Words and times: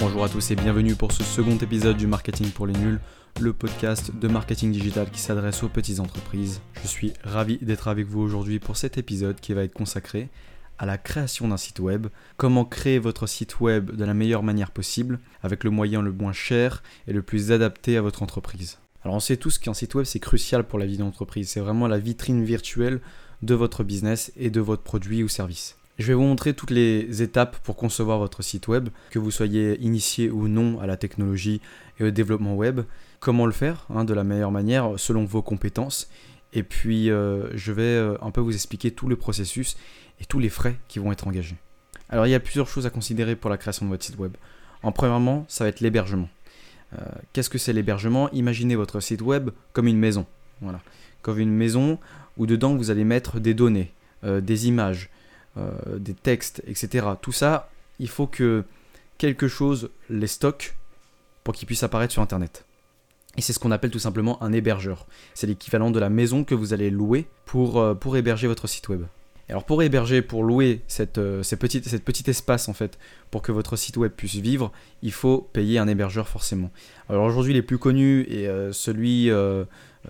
Bonjour 0.00 0.22
à 0.22 0.28
tous 0.28 0.52
et 0.52 0.54
bienvenue 0.54 0.94
pour 0.94 1.10
ce 1.10 1.24
second 1.24 1.58
épisode 1.58 1.96
du 1.96 2.06
Marketing 2.06 2.50
pour 2.50 2.68
les 2.68 2.72
nuls, 2.72 3.00
le 3.40 3.52
podcast 3.52 4.12
de 4.14 4.28
marketing 4.28 4.70
digital 4.70 5.10
qui 5.10 5.18
s'adresse 5.18 5.64
aux 5.64 5.68
petites 5.68 5.98
entreprises. 5.98 6.60
Je 6.80 6.86
suis 6.86 7.12
ravi 7.24 7.58
d'être 7.58 7.88
avec 7.88 8.06
vous 8.06 8.20
aujourd'hui 8.20 8.60
pour 8.60 8.76
cet 8.76 8.96
épisode 8.96 9.40
qui 9.40 9.54
va 9.54 9.64
être 9.64 9.74
consacré 9.74 10.28
à 10.78 10.86
la 10.86 10.98
création 10.98 11.48
d'un 11.48 11.56
site 11.56 11.80
web, 11.80 12.06
comment 12.36 12.64
créer 12.64 13.00
votre 13.00 13.26
site 13.26 13.58
web 13.58 13.90
de 13.90 14.04
la 14.04 14.14
meilleure 14.14 14.44
manière 14.44 14.70
possible, 14.70 15.18
avec 15.42 15.64
le 15.64 15.70
moyen 15.70 16.00
le 16.00 16.12
moins 16.12 16.32
cher 16.32 16.84
et 17.08 17.12
le 17.12 17.22
plus 17.22 17.50
adapté 17.50 17.96
à 17.96 18.02
votre 18.02 18.22
entreprise. 18.22 18.78
Alors 19.02 19.16
on 19.16 19.20
sait 19.20 19.36
tous 19.36 19.58
qu'un 19.58 19.74
site 19.74 19.96
web 19.96 20.06
c'est 20.06 20.20
crucial 20.20 20.62
pour 20.62 20.78
la 20.78 20.86
vie 20.86 20.98
d'entreprise, 20.98 21.50
c'est 21.50 21.60
vraiment 21.60 21.88
la 21.88 21.98
vitrine 21.98 22.44
virtuelle 22.44 23.00
de 23.42 23.54
votre 23.54 23.82
business 23.82 24.32
et 24.36 24.50
de 24.50 24.60
votre 24.60 24.84
produit 24.84 25.24
ou 25.24 25.28
service. 25.28 25.77
Je 25.98 26.06
vais 26.06 26.14
vous 26.14 26.22
montrer 26.22 26.54
toutes 26.54 26.70
les 26.70 27.22
étapes 27.22 27.56
pour 27.64 27.74
concevoir 27.74 28.18
votre 28.18 28.40
site 28.42 28.68
web, 28.68 28.88
que 29.10 29.18
vous 29.18 29.32
soyez 29.32 29.76
initié 29.80 30.30
ou 30.30 30.46
non 30.46 30.78
à 30.80 30.86
la 30.86 30.96
technologie 30.96 31.60
et 31.98 32.04
au 32.04 32.10
développement 32.12 32.54
web, 32.54 32.82
comment 33.18 33.46
le 33.46 33.52
faire 33.52 33.84
hein, 33.90 34.04
de 34.04 34.14
la 34.14 34.22
meilleure 34.22 34.52
manière 34.52 34.92
selon 34.96 35.24
vos 35.24 35.42
compétences. 35.42 36.08
Et 36.52 36.62
puis 36.62 37.10
euh, 37.10 37.48
je 37.56 37.72
vais 37.72 37.82
euh, 37.82 38.16
un 38.22 38.30
peu 38.30 38.40
vous 38.40 38.54
expliquer 38.54 38.92
tout 38.92 39.08
le 39.08 39.16
processus 39.16 39.76
et 40.20 40.24
tous 40.24 40.38
les 40.38 40.48
frais 40.48 40.78
qui 40.86 41.00
vont 41.00 41.10
être 41.10 41.26
engagés. 41.26 41.56
Alors 42.10 42.28
il 42.28 42.30
y 42.30 42.34
a 42.34 42.40
plusieurs 42.40 42.68
choses 42.68 42.86
à 42.86 42.90
considérer 42.90 43.34
pour 43.34 43.50
la 43.50 43.58
création 43.58 43.84
de 43.84 43.90
votre 43.90 44.04
site 44.04 44.18
web. 44.18 44.36
En 44.84 44.92
premièrement, 44.92 45.46
ça 45.48 45.64
va 45.64 45.68
être 45.68 45.80
l'hébergement. 45.80 46.28
Euh, 46.96 47.04
qu'est-ce 47.32 47.50
que 47.50 47.58
c'est 47.58 47.72
l'hébergement? 47.72 48.30
Imaginez 48.30 48.76
votre 48.76 49.00
site 49.00 49.20
web 49.20 49.50
comme 49.72 49.88
une 49.88 49.98
maison. 49.98 50.26
Voilà. 50.60 50.80
Comme 51.22 51.40
une 51.40 51.50
maison 51.52 51.98
où 52.36 52.46
dedans 52.46 52.76
vous 52.76 52.92
allez 52.92 53.04
mettre 53.04 53.40
des 53.40 53.52
données, 53.52 53.92
des 54.22 54.68
images, 54.68 55.10
euh, 55.56 55.98
des 55.98 56.14
textes, 56.14 56.62
etc. 56.66 57.06
Tout 57.20 57.32
ça, 57.32 57.70
il 57.98 58.08
faut 58.08 58.26
que 58.26 58.64
quelque 59.16 59.48
chose 59.48 59.90
les 60.10 60.26
stocke 60.26 60.76
pour 61.42 61.54
qu'ils 61.54 61.66
puissent 61.66 61.82
apparaître 61.82 62.12
sur 62.12 62.22
Internet. 62.22 62.64
Et 63.36 63.40
c'est 63.40 63.52
ce 63.52 63.58
qu'on 63.58 63.70
appelle 63.70 63.90
tout 63.90 63.98
simplement 63.98 64.42
un 64.42 64.52
hébergeur. 64.52 65.06
C'est 65.34 65.46
l'équivalent 65.46 65.90
de 65.90 65.98
la 65.98 66.10
maison 66.10 66.44
que 66.44 66.54
vous 66.54 66.72
allez 66.72 66.90
louer 66.90 67.26
pour, 67.44 67.80
euh, 67.80 67.94
héberger 68.14 68.46
votre 68.46 68.66
site 68.66 68.88
web. 68.88 69.04
Alors 69.48 69.64
pour 69.64 69.82
héberger, 69.82 70.20
pour 70.20 70.44
louer 70.44 70.82
cette, 70.88 71.16
euh, 71.16 71.42
cette, 71.42 72.28
espace 72.28 72.68
en 72.68 72.74
fait, 72.74 72.98
pour 73.30 73.40
que 73.40 73.50
votre 73.50 73.76
site 73.76 73.96
web 73.96 74.12
puisse 74.12 74.34
vivre, 74.36 74.70
il 75.02 75.12
faut 75.12 75.48
payer 75.52 75.78
un 75.78 75.88
hébergeur 75.88 76.28
forcément. 76.28 76.70
Alors 77.08 77.24
aujourd'hui 77.24 77.54
les 77.54 77.62
plus 77.62 77.78
connus 77.78 78.26
et 78.28 78.46
celui, 78.72 79.30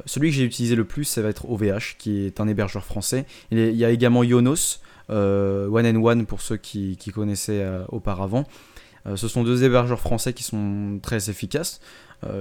celui 0.07 0.31
que 0.31 0.37
j'ai 0.37 0.45
utilisé 0.45 0.75
le 0.75 0.85
plus, 0.85 1.05
ça 1.05 1.23
va 1.23 1.29
être 1.29 1.49
OVH, 1.49 1.97
qui 1.99 2.27
est 2.27 2.41
un 2.41 2.49
hébergeur 2.49 2.85
français. 2.85 3.27
Il, 3.51 3.59
y 3.59 3.85
a 3.85 3.91
également 3.91 4.25
Yonos, 4.25 4.57
euh, 4.57 4.88
One 5.09 5.87
and 5.87 6.03
One 6.03 6.27
pour 6.27 6.41
ceux 6.41 6.57
qui, 6.57 6.97
connaissaient 7.15 7.63
euh, 7.63 7.85
auparavant. 7.89 8.45
Euh, 9.07 9.17
ce 9.17 9.29
sont 9.29 9.45
deux 9.45 9.65
hébergeurs 9.65 10.01
français 10.01 10.33
qui 10.33 10.43
sont 10.43 10.99
très 11.03 11.31
efficaces. 11.31 11.81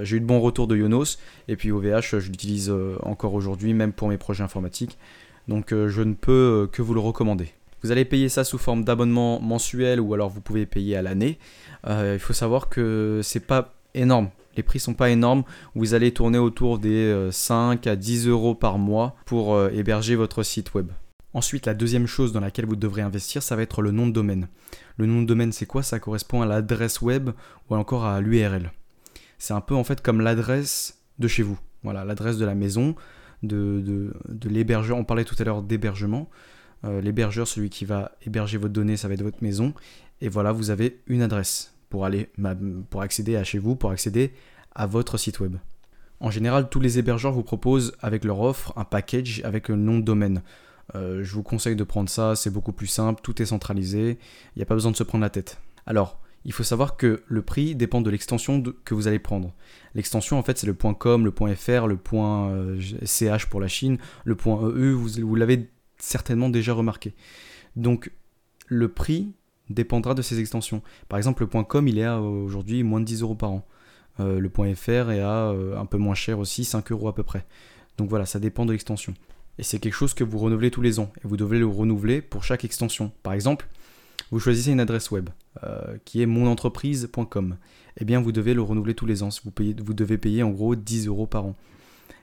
j'ai 0.01 0.17
eu 0.17 0.19
de 0.19 0.25
bons 0.25 0.39
retours 0.39 0.67
de 0.67 0.75
Yonos 0.75 1.17
et 1.47 1.55
puis 1.55 1.71
OVH, 1.71 2.19
je 2.19 2.29
l'utilise 2.29 2.73
encore 3.03 3.35
aujourd'hui, 3.35 3.73
même 3.73 3.93
pour 3.93 4.07
mes 4.09 4.17
projets 4.17 4.43
informatiques. 4.43 4.97
Donc 5.47 5.69
je 5.69 6.01
ne 6.01 6.13
peux 6.13 6.67
que 6.71 6.81
vous 6.81 6.95
le 6.95 6.99
recommander. 6.99 7.53
Vous 7.83 7.91
allez 7.91 8.05
payer 8.05 8.27
ça 8.27 8.43
sous 8.43 8.57
forme 8.57 8.83
d'abonnement 8.83 9.39
mensuel 9.39 10.01
ou 10.01 10.15
alors 10.15 10.29
vous 10.29 10.41
pouvez 10.41 10.65
payer 10.65 10.97
à 10.97 11.03
l'année. 11.03 11.37
il 11.87 12.19
faut 12.19 12.33
savoir 12.33 12.69
que 12.69 13.21
c'est 13.23 13.45
pas 13.45 13.75
énorme. 13.93 14.29
Les 14.55 14.63
prix 14.63 14.79
sont 14.79 14.95
pas 14.95 15.11
énormes. 15.11 15.43
Vous 15.75 15.93
allez 15.93 16.11
tourner 16.11 16.39
autour 16.39 16.79
des 16.79 17.29
5 17.31 17.85
à 17.85 17.95
10 17.95 18.27
euros 18.27 18.55
par 18.55 18.79
mois 18.79 19.15
pour 19.25 19.61
héberger 19.69 20.15
votre 20.15 20.41
site 20.41 20.73
web. 20.73 20.87
Ensuite, 21.37 21.67
la 21.67 21.75
deuxième 21.75 22.07
chose 22.07 22.31
dans 22.31 22.39
laquelle 22.39 22.65
vous 22.65 22.75
devrez 22.75 23.03
investir, 23.03 23.43
ça 23.43 23.55
va 23.55 23.61
être 23.61 23.83
le 23.83 23.91
nom 23.91 24.07
de 24.07 24.11
domaine. 24.11 24.47
Le 24.97 25.05
nom 25.05 25.21
de 25.21 25.27
domaine, 25.27 25.51
c'est 25.51 25.67
quoi? 25.67 25.83
Ça 25.83 25.99
correspond 25.99 26.41
à 26.41 26.47
l'adresse 26.47 26.99
web 26.99 27.29
ou 27.69 27.75
encore 27.75 28.05
à 28.05 28.21
l'URL. 28.21 28.71
C'est 29.37 29.53
un 29.53 29.61
peu 29.61 29.75
en 29.75 29.83
fait 29.83 30.01
comme 30.01 30.19
l'adresse 30.19 30.99
de 31.19 31.27
chez 31.27 31.43
vous. 31.43 31.59
Voilà, 31.83 32.03
l'adresse 32.05 32.39
de 32.39 32.45
la 32.45 32.55
maison, 32.55 32.95
de, 33.43 34.15
l'hébergeur. 34.45 34.97
On 34.97 35.03
parlait 35.03 35.25
tout 35.25 35.35
à 35.37 35.43
l'heure 35.43 35.61
d'hébergement. 35.61 36.27
Euh, 36.85 37.01
l'hébergeur, 37.01 37.47
celui 37.47 37.69
qui 37.69 37.85
va 37.85 38.13
héberger 38.25 38.57
votre 38.57 38.73
donnée, 38.73 38.97
ça 38.97 39.07
va 39.07 39.13
être 39.13 39.21
votre 39.21 39.43
maison. 39.43 39.75
Et 40.21 40.29
voilà, 40.29 40.51
vous 40.51 40.71
avez 40.71 41.03
une 41.05 41.21
adresse 41.21 41.75
pour, 41.91 42.03
aller, 42.03 42.31
pour 42.89 43.03
accéder 43.03 43.35
à 43.35 43.43
chez 43.43 43.59
vous, 43.59 43.75
pour 43.75 43.91
accéder 43.91 44.33
à 44.73 44.87
votre 44.87 45.19
site 45.19 45.39
web. 45.39 45.57
En 46.19 46.31
général, 46.31 46.67
tous 46.69 46.79
les 46.79 46.97
hébergeurs 46.97 47.31
vous 47.31 47.43
proposent 47.43 47.95
avec 48.01 48.25
leur 48.25 48.41
offre 48.41 48.73
un 48.75 48.85
package 48.85 49.43
avec 49.43 49.69
le 49.69 49.75
nom 49.75 49.99
de 49.99 50.03
domaine. 50.03 50.41
Euh, 50.97 51.23
je 51.23 51.33
vous 51.33 51.43
conseille 51.43 51.75
de 51.75 51.83
prendre 51.83 52.09
ça, 52.09 52.35
c'est 52.35 52.49
beaucoup 52.49 52.73
plus 52.73 52.87
simple, 52.87 53.21
tout 53.21 53.41
est 53.41 53.45
centralisé, 53.45 54.17
il 54.55 54.59
n'y 54.59 54.63
a 54.63 54.65
pas 54.65 54.75
besoin 54.75 54.91
de 54.91 54.97
se 54.97 55.03
prendre 55.03 55.21
la 55.21 55.29
tête. 55.29 55.59
Alors, 55.85 56.19
il 56.45 56.53
faut 56.53 56.63
savoir 56.63 56.97
que 56.97 57.23
le 57.27 57.41
prix 57.41 57.75
dépend 57.75 58.01
de 58.01 58.09
l'extension 58.09 58.63
que 58.85 58.93
vous 58.93 59.07
allez 59.07 59.19
prendre. 59.19 59.53
L'extension, 59.95 60.39
en 60.39 60.43
fait, 60.43 60.57
c'est 60.57 60.67
le 60.67 60.73
.com, 60.73 61.25
le 61.25 61.31
.fr, 61.55 61.87
le 61.87 61.99
.ch 63.03 63.43
euh, 63.43 63.49
pour 63.49 63.59
la 63.59 63.67
Chine, 63.67 63.97
le 64.23 64.35
.eu, 64.75 64.91
vous, 64.93 65.35
l'avez 65.35 65.69
certainement 65.97 66.49
déjà 66.49 66.73
remarqué. 66.73 67.13
Donc, 67.75 68.11
le 68.67 68.87
prix 68.87 69.33
dépendra 69.69 70.13
de 70.13 70.21
ces 70.21 70.39
extensions. 70.39 70.81
Par 71.09 71.17
exemple, 71.17 71.43
le 71.43 71.63
.com, 71.63 71.87
il 71.87 71.97
est 71.99 72.05
à 72.05 72.21
aujourd'hui 72.21 72.83
moins 72.83 73.01
de 73.01 73.05
10 73.05 73.23
euros 73.23 73.35
par 73.35 73.51
an. 73.51 73.67
Euh, 74.19 74.39
le 74.39 74.49
.fr 74.75 75.11
est 75.11 75.19
à 75.19 75.49
un 75.49 75.85
peu 75.85 75.97
moins 75.97 76.15
cher 76.15 76.39
aussi, 76.39 76.63
5 76.63 76.91
euros 76.91 77.09
à 77.09 77.15
peu 77.15 77.23
près. 77.23 77.45
Donc 77.97 78.09
voilà, 78.09 78.25
ça 78.25 78.39
dépend 78.39 78.65
de 78.65 78.71
l'extension. 78.71 79.13
Et 79.59 79.63
c'est 79.63 79.79
quelque 79.79 79.93
chose 79.93 80.13
que 80.13 80.23
vous 80.23 80.37
renouvelez 80.37 80.71
tous 80.71 80.81
les 80.81 80.99
ans. 80.99 81.11
Et 81.23 81.27
vous 81.27 81.37
devez 81.37 81.59
le 81.59 81.65
renouveler 81.65 82.21
pour 82.21 82.43
chaque 82.43 82.63
extension. 82.63 83.11
Par 83.23 83.33
exemple, 83.33 83.67
vous 84.31 84.39
choisissez 84.39 84.71
une 84.71 84.79
adresse 84.79 85.11
web 85.11 85.29
euh, 85.63 85.97
qui 86.05 86.21
est 86.21 86.25
monentreprise.com. 86.25 87.57
Eh 87.99 88.05
bien, 88.05 88.21
vous 88.21 88.31
devez 88.31 88.53
le 88.53 88.61
renouveler 88.61 88.93
tous 88.93 89.05
les 89.05 89.23
ans. 89.23 89.29
Vous, 89.43 89.93
devez 89.93 90.17
payer 90.17 90.43
en 90.43 90.49
gros 90.49 90.75
10 90.75 91.07
euros 91.07 91.27
par 91.27 91.45
an. 91.45 91.55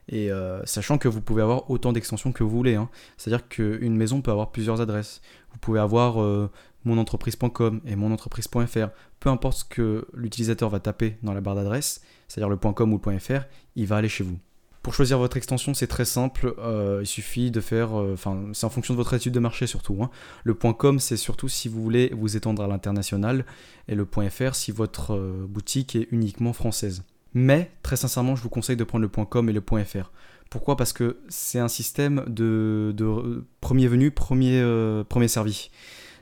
Et 0.08 0.30
euh, 0.30 0.64
sachant 0.66 0.98
que 0.98 1.08
vous 1.08 1.22
pouvez 1.22 1.42
avoir 1.42 1.70
autant 1.70 1.92
d'extensions 1.92 2.32
que 2.32 2.44
vous 2.44 2.50
voulez. 2.50 2.74
Hein. 2.74 2.90
C'est-à-dire 3.16 3.48
qu'une 3.48 3.96
maison 3.96 4.20
peut 4.20 4.30
avoir 4.30 4.52
plusieurs 4.52 4.80
adresses. 4.80 5.22
Vous 5.52 5.58
pouvez 5.58 5.80
avoir 5.80 6.22
euh, 6.22 6.50
monentreprise.com 6.84 7.80
et 7.86 7.96
monentreprise.fr. 7.96 8.88
Peu 9.18 9.30
importe 9.30 9.58
ce 9.58 9.64
que 9.64 10.06
l'utilisateur 10.14 10.68
va 10.68 10.78
taper 10.78 11.16
dans 11.22 11.32
la 11.32 11.40
barre 11.40 11.54
d'adresse, 11.54 12.02
c'est-à-dire 12.28 12.50
le 12.50 12.56
.com 12.56 12.92
ou 12.92 13.00
le 13.04 13.18
.fr, 13.18 13.46
il 13.76 13.86
va 13.86 13.96
aller 13.96 14.08
chez 14.08 14.24
vous. 14.24 14.38
Pour 14.84 14.92
choisir 14.92 15.18
votre 15.18 15.38
extension, 15.38 15.72
c'est 15.72 15.86
très 15.86 16.04
simple. 16.04 16.54
Euh, 16.58 16.98
il 17.02 17.06
suffit 17.06 17.50
de 17.50 17.62
faire. 17.62 17.98
Euh, 17.98 18.12
enfin, 18.12 18.38
c'est 18.52 18.66
en 18.66 18.68
fonction 18.68 18.92
de 18.92 18.98
votre 18.98 19.14
étude 19.14 19.32
de 19.32 19.40
marché 19.40 19.66
surtout. 19.66 19.96
Hein. 20.02 20.10
Le 20.44 20.52
.com, 20.52 21.00
c'est 21.00 21.16
surtout 21.16 21.48
si 21.48 21.70
vous 21.70 21.82
voulez 21.82 22.12
vous 22.14 22.36
étendre 22.36 22.62
à 22.62 22.66
l'international. 22.66 23.46
Et 23.88 23.94
le 23.94 24.04
.fr, 24.04 24.54
si 24.54 24.72
votre 24.72 25.14
euh, 25.14 25.46
boutique 25.48 25.96
est 25.96 26.06
uniquement 26.10 26.52
française. 26.52 27.02
Mais, 27.32 27.70
très 27.82 27.96
sincèrement, 27.96 28.36
je 28.36 28.42
vous 28.42 28.50
conseille 28.50 28.76
de 28.76 28.84
prendre 28.84 29.00
le 29.00 29.24
.com 29.24 29.48
et 29.48 29.54
le 29.54 29.62
.fr. 29.62 30.12
Pourquoi? 30.50 30.76
Parce 30.76 30.92
que 30.92 31.16
c'est 31.30 31.60
un 31.60 31.68
système 31.68 32.22
de, 32.26 33.42
premier 33.62 33.88
venu, 33.88 34.10
premier, 34.10 34.62
premier 35.08 35.28
servi. 35.28 35.70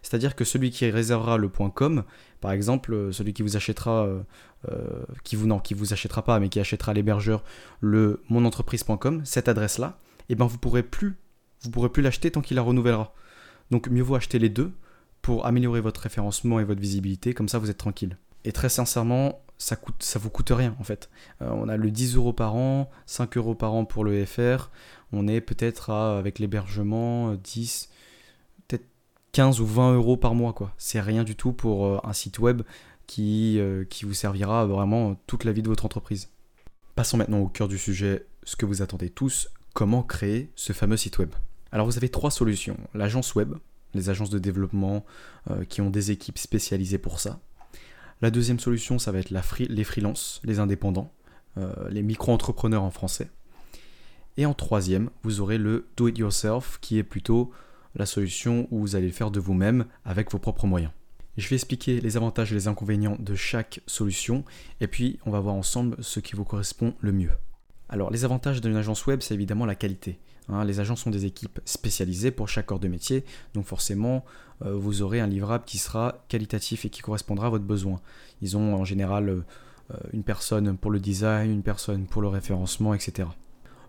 C'est-à-dire 0.02 0.36
que 0.36 0.44
celui 0.44 0.70
qui 0.70 0.88
réservera 0.88 1.36
le 1.36 1.48
.com, 1.48 2.04
par 2.40 2.52
exemple, 2.52 3.12
celui 3.12 3.34
qui 3.34 3.42
vous 3.42 3.56
achètera 3.56 4.08
euh, 4.70 5.04
qui 5.24 5.36
vous 5.36 5.46
non, 5.46 5.58
qui 5.58 5.74
vous 5.74 5.92
achètera 5.92 6.22
pas, 6.22 6.38
mais 6.38 6.48
qui 6.48 6.60
achètera 6.60 6.92
l'hébergeur 6.94 7.42
le 7.80 8.22
monentreprise.com, 8.28 9.22
cette 9.24 9.48
adresse-là, 9.48 9.98
eh 10.28 10.34
ben 10.34 10.46
vous 10.46 10.58
pourrez 10.58 10.82
plus, 10.82 11.16
vous 11.62 11.70
pourrez 11.70 11.88
plus 11.88 12.02
l'acheter 12.02 12.30
tant 12.30 12.40
qu'il 12.40 12.56
la 12.56 12.62
renouvellera. 12.62 13.12
Donc 13.70 13.88
mieux 13.88 14.02
vaut 14.02 14.14
acheter 14.14 14.38
les 14.38 14.48
deux 14.48 14.72
pour 15.20 15.46
améliorer 15.46 15.80
votre 15.80 16.00
référencement 16.00 16.60
et 16.60 16.64
votre 16.64 16.80
visibilité, 16.80 17.34
comme 17.34 17.48
ça 17.48 17.58
vous 17.58 17.70
êtes 17.70 17.78
tranquille. 17.78 18.16
Et 18.44 18.52
très 18.52 18.68
sincèrement, 18.68 19.40
ça 19.58 19.76
coûte, 19.76 20.04
vous 20.20 20.30
coûte 20.30 20.50
rien 20.50 20.76
en 20.78 20.84
fait. 20.84 21.10
Euh, 21.40 21.50
on 21.50 21.68
a 21.68 21.76
le 21.76 21.90
10 21.90 22.16
euros 22.16 22.32
par 22.32 22.54
an, 22.54 22.90
5 23.06 23.36
euros 23.36 23.54
par 23.54 23.74
an 23.74 23.84
pour 23.84 24.04
le 24.04 24.24
FR. 24.24 24.70
On 25.12 25.28
est 25.28 25.40
peut-être 25.40 25.90
avec 25.90 26.38
l'hébergement 26.38 27.34
10, 27.34 27.88
peut-être 28.68 28.86
15 29.32 29.60
ou 29.60 29.66
20 29.66 29.94
euros 29.94 30.16
par 30.16 30.34
mois 30.34 30.52
quoi. 30.52 30.72
C'est 30.78 31.00
rien 31.00 31.24
du 31.24 31.36
tout 31.36 31.52
pour 31.52 31.86
euh, 31.86 32.00
un 32.04 32.12
site 32.12 32.38
web 32.38 32.62
qui, 33.06 33.58
euh, 33.58 33.84
qui 33.84 34.04
vous 34.04 34.14
servira 34.14 34.66
vraiment 34.66 35.16
toute 35.26 35.44
la 35.44 35.52
vie 35.52 35.62
de 35.62 35.68
votre 35.68 35.84
entreprise. 35.84 36.28
Passons 36.94 37.16
maintenant 37.16 37.40
au 37.40 37.48
cœur 37.48 37.68
du 37.68 37.78
sujet, 37.78 38.26
ce 38.44 38.56
que 38.56 38.66
vous 38.66 38.82
attendez 38.82 39.10
tous, 39.10 39.48
comment 39.72 40.02
créer 40.02 40.50
ce 40.56 40.72
fameux 40.72 40.96
site 40.96 41.18
web. 41.18 41.30
Alors 41.70 41.86
vous 41.86 41.96
avez 41.96 42.08
trois 42.08 42.30
solutions. 42.30 42.76
L'agence 42.94 43.34
web, 43.34 43.54
les 43.94 44.10
agences 44.10 44.30
de 44.30 44.38
développement 44.38 45.04
euh, 45.50 45.64
qui 45.64 45.80
ont 45.80 45.90
des 45.90 46.10
équipes 46.10 46.38
spécialisées 46.38 46.98
pour 46.98 47.20
ça. 47.20 47.40
La 48.20 48.30
deuxième 48.30 48.60
solution, 48.60 48.98
ça 48.98 49.10
va 49.10 49.18
être 49.18 49.30
les 49.30 49.84
freelances, 49.84 50.40
les 50.44 50.60
indépendants, 50.60 51.12
euh, 51.58 51.72
les 51.90 52.02
micro-entrepreneurs 52.02 52.82
en 52.82 52.90
français. 52.90 53.30
Et 54.36 54.46
en 54.46 54.54
troisième, 54.54 55.10
vous 55.24 55.40
aurez 55.40 55.58
le 55.58 55.88
do-it-yourself, 55.96 56.78
qui 56.80 56.98
est 56.98 57.02
plutôt 57.02 57.50
la 57.94 58.06
solution 58.06 58.68
où 58.70 58.80
vous 58.80 58.96
allez 58.96 59.06
le 59.06 59.12
faire 59.12 59.30
de 59.30 59.40
vous-même 59.40 59.86
avec 60.04 60.30
vos 60.30 60.38
propres 60.38 60.66
moyens. 60.66 60.92
Je 61.38 61.48
vais 61.48 61.56
expliquer 61.56 62.00
les 62.00 62.18
avantages 62.18 62.52
et 62.52 62.54
les 62.54 62.68
inconvénients 62.68 63.16
de 63.18 63.34
chaque 63.34 63.80
solution 63.86 64.44
et 64.82 64.86
puis 64.86 65.18
on 65.24 65.30
va 65.30 65.40
voir 65.40 65.54
ensemble 65.54 65.96
ce 66.00 66.20
qui 66.20 66.36
vous 66.36 66.44
correspond 66.44 66.92
le 67.00 67.12
mieux. 67.12 67.30
Alors 67.88 68.10
les 68.10 68.26
avantages 68.26 68.60
d'une 68.60 68.76
agence 68.76 69.06
web, 69.06 69.20
c'est 69.22 69.32
évidemment 69.32 69.64
la 69.64 69.74
qualité. 69.74 70.18
Hein. 70.48 70.64
les 70.64 70.80
agences 70.80 71.02
sont 71.02 71.10
des 71.10 71.24
équipes 71.24 71.60
spécialisées 71.64 72.32
pour 72.32 72.48
chaque 72.48 72.66
corps 72.66 72.80
de 72.80 72.88
métier, 72.88 73.24
donc 73.54 73.64
forcément 73.64 74.24
euh, 74.64 74.74
vous 74.74 75.00
aurez 75.00 75.20
un 75.20 75.26
livrable 75.26 75.64
qui 75.64 75.78
sera 75.78 76.24
qualitatif 76.28 76.84
et 76.84 76.90
qui 76.90 77.00
correspondra 77.00 77.46
à 77.46 77.50
votre 77.50 77.64
besoin. 77.64 78.00
Ils 78.42 78.56
ont 78.58 78.74
en 78.74 78.84
général 78.84 79.28
euh, 79.28 79.42
une 80.12 80.24
personne 80.24 80.76
pour 80.76 80.90
le 80.90 81.00
design, 81.00 81.50
une 81.50 81.62
personne 81.62 82.06
pour 82.06 82.20
le 82.20 82.28
référencement, 82.28 82.92
etc. 82.92 83.28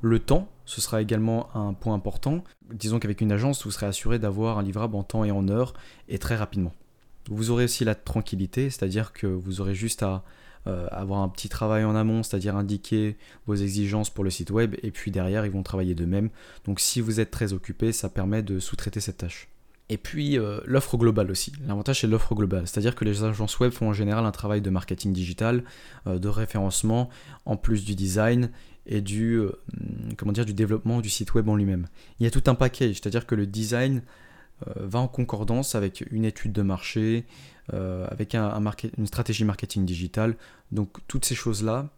Le 0.01 0.19
temps, 0.19 0.47
ce 0.65 0.79
sera 0.79 1.01
également 1.01 1.53
un 1.55 1.73
point 1.73 1.93
important. 1.93 2.43
Disons 2.73 2.99
qu'avec 2.99 3.19
une 3.19 3.31
agence, 3.31 3.65
vous 3.65 3.71
serez 3.71 3.85
assuré 3.85 4.19
d'avoir 4.19 4.59
un 4.59 4.63
livrable 4.63 4.95
en 4.95 5.03
temps 5.03 5.23
et 5.23 5.31
en 5.31 5.47
heure 5.49 5.73
et 6.07 6.19
très 6.19 6.35
rapidement. 6.35 6.73
Vous 7.29 7.51
aurez 7.51 7.65
aussi 7.65 7.85
la 7.85 7.95
tranquillité, 7.95 8.69
c'est-à-dire 8.69 9.13
que 9.13 9.27
vous 9.27 9.61
aurez 9.61 9.75
juste 9.75 10.03
à 10.03 10.23
euh, 10.65 10.87
avoir 10.91 11.21
un 11.21 11.29
petit 11.29 11.49
travail 11.49 11.83
en 11.83 11.93
amont, 11.95 12.23
c'est-à-dire 12.23 12.55
indiquer 12.55 13.17
vos 13.47 13.55
exigences 13.55 14.09
pour 14.09 14.23
le 14.23 14.29
site 14.29 14.49
web, 14.49 14.75
et 14.81 14.91
puis 14.91 15.11
derrière, 15.11 15.45
ils 15.45 15.51
vont 15.51 15.63
travailler 15.63 15.93
d'eux-mêmes. 15.93 16.29
Donc 16.65 16.79
si 16.79 17.01
vous 17.01 17.19
êtes 17.19 17.31
très 17.31 17.51
occupé, 17.51 17.91
ça 17.91 18.09
permet 18.09 18.43
de 18.43 18.59
sous-traiter 18.59 19.01
cette 19.01 19.17
tâche. 19.17 19.49
Et 19.89 19.97
puis 19.97 20.39
euh, 20.39 20.61
l'offre 20.65 20.97
globale 20.97 21.29
aussi. 21.29 21.51
L'avantage 21.67 22.01
c'est 22.01 22.07
l'offre 22.07 22.33
globale, 22.33 22.65
c'est-à-dire 22.65 22.95
que 22.95 23.03
les 23.03 23.23
agences 23.23 23.59
web 23.59 23.73
font 23.73 23.89
en 23.89 23.93
général 23.93 24.25
un 24.25 24.31
travail 24.31 24.61
de 24.61 24.69
marketing 24.69 25.11
digital, 25.11 25.65
euh, 26.07 26.17
de 26.17 26.29
référencement, 26.29 27.09
en 27.45 27.57
plus 27.57 27.83
du 27.83 27.93
design 27.93 28.49
et 28.85 29.01
du, 29.01 29.41
développement 30.47 31.01
du 31.01 31.09
site 31.09 31.33
web 31.33 31.49
en 31.49 31.55
lui-même. 31.55 31.87
Il 32.19 32.23
y 32.23 32.27
a 32.27 32.31
tout 32.31 32.43
un 32.47 32.55
package, 32.55 32.95
c'est-à-dire 32.95 33.25
que 33.25 33.35
le 33.35 33.45
design 33.45 34.01
va 34.75 34.99
en 34.99 35.07
concordance 35.07 35.75
avec 35.75 36.03
une 36.11 36.25
étude 36.25 36.51
de 36.51 36.61
marché, 36.61 37.25
euh, 37.73 38.05
avec 38.09 38.35
un, 38.35 38.61
une 38.97 39.07
stratégie 39.07 39.45
marketing 39.45 39.85
digitale. 39.85 40.35
Donc 40.71 40.97
toutes 41.07 41.25
ces 41.25 41.35
choses-là, 41.35 41.89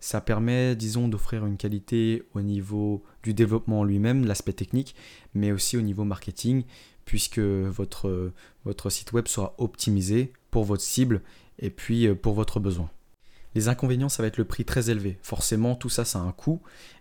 ça 0.00 0.20
permet, 0.20 0.76
disons, 0.76 1.08
d'offrir 1.08 1.46
une 1.46 1.56
qualité 1.56 2.24
au 2.34 2.42
niveau 2.42 3.02
du 3.22 3.32
développement 3.32 3.84
lui-même, 3.84 4.26
l'aspect 4.26 4.52
technique, 4.52 4.94
mais 5.34 5.52
aussi 5.52 5.76
au 5.76 5.82
niveau 5.82 6.04
marketing, 6.04 6.64
puisque 7.04 7.38
votre, 7.38 8.32
votre 8.64 8.90
site 8.90 9.12
web 9.12 9.28
sera 9.28 9.54
optimisé 9.58 10.32
pour 10.50 10.64
votre 10.64 10.82
cible 10.82 11.22
et 11.58 11.70
puis 11.70 12.06
euh, 12.06 12.14
pour 12.14 12.34
votre 12.34 12.60
besoin. 12.60 12.90
Les 13.54 13.68
inconvénients, 13.68 14.08
ça 14.08 14.22
va 14.22 14.26
être 14.26 14.36
le 14.38 14.44
prix 14.44 14.64
très 14.64 14.90
élevé. 14.90 15.18
Forcément, 15.22 15.76
tout 15.76 15.88
ça, 15.88 16.04
ça 16.04 16.18
a 16.18 16.22
un 16.22 16.32
coût 16.32 16.60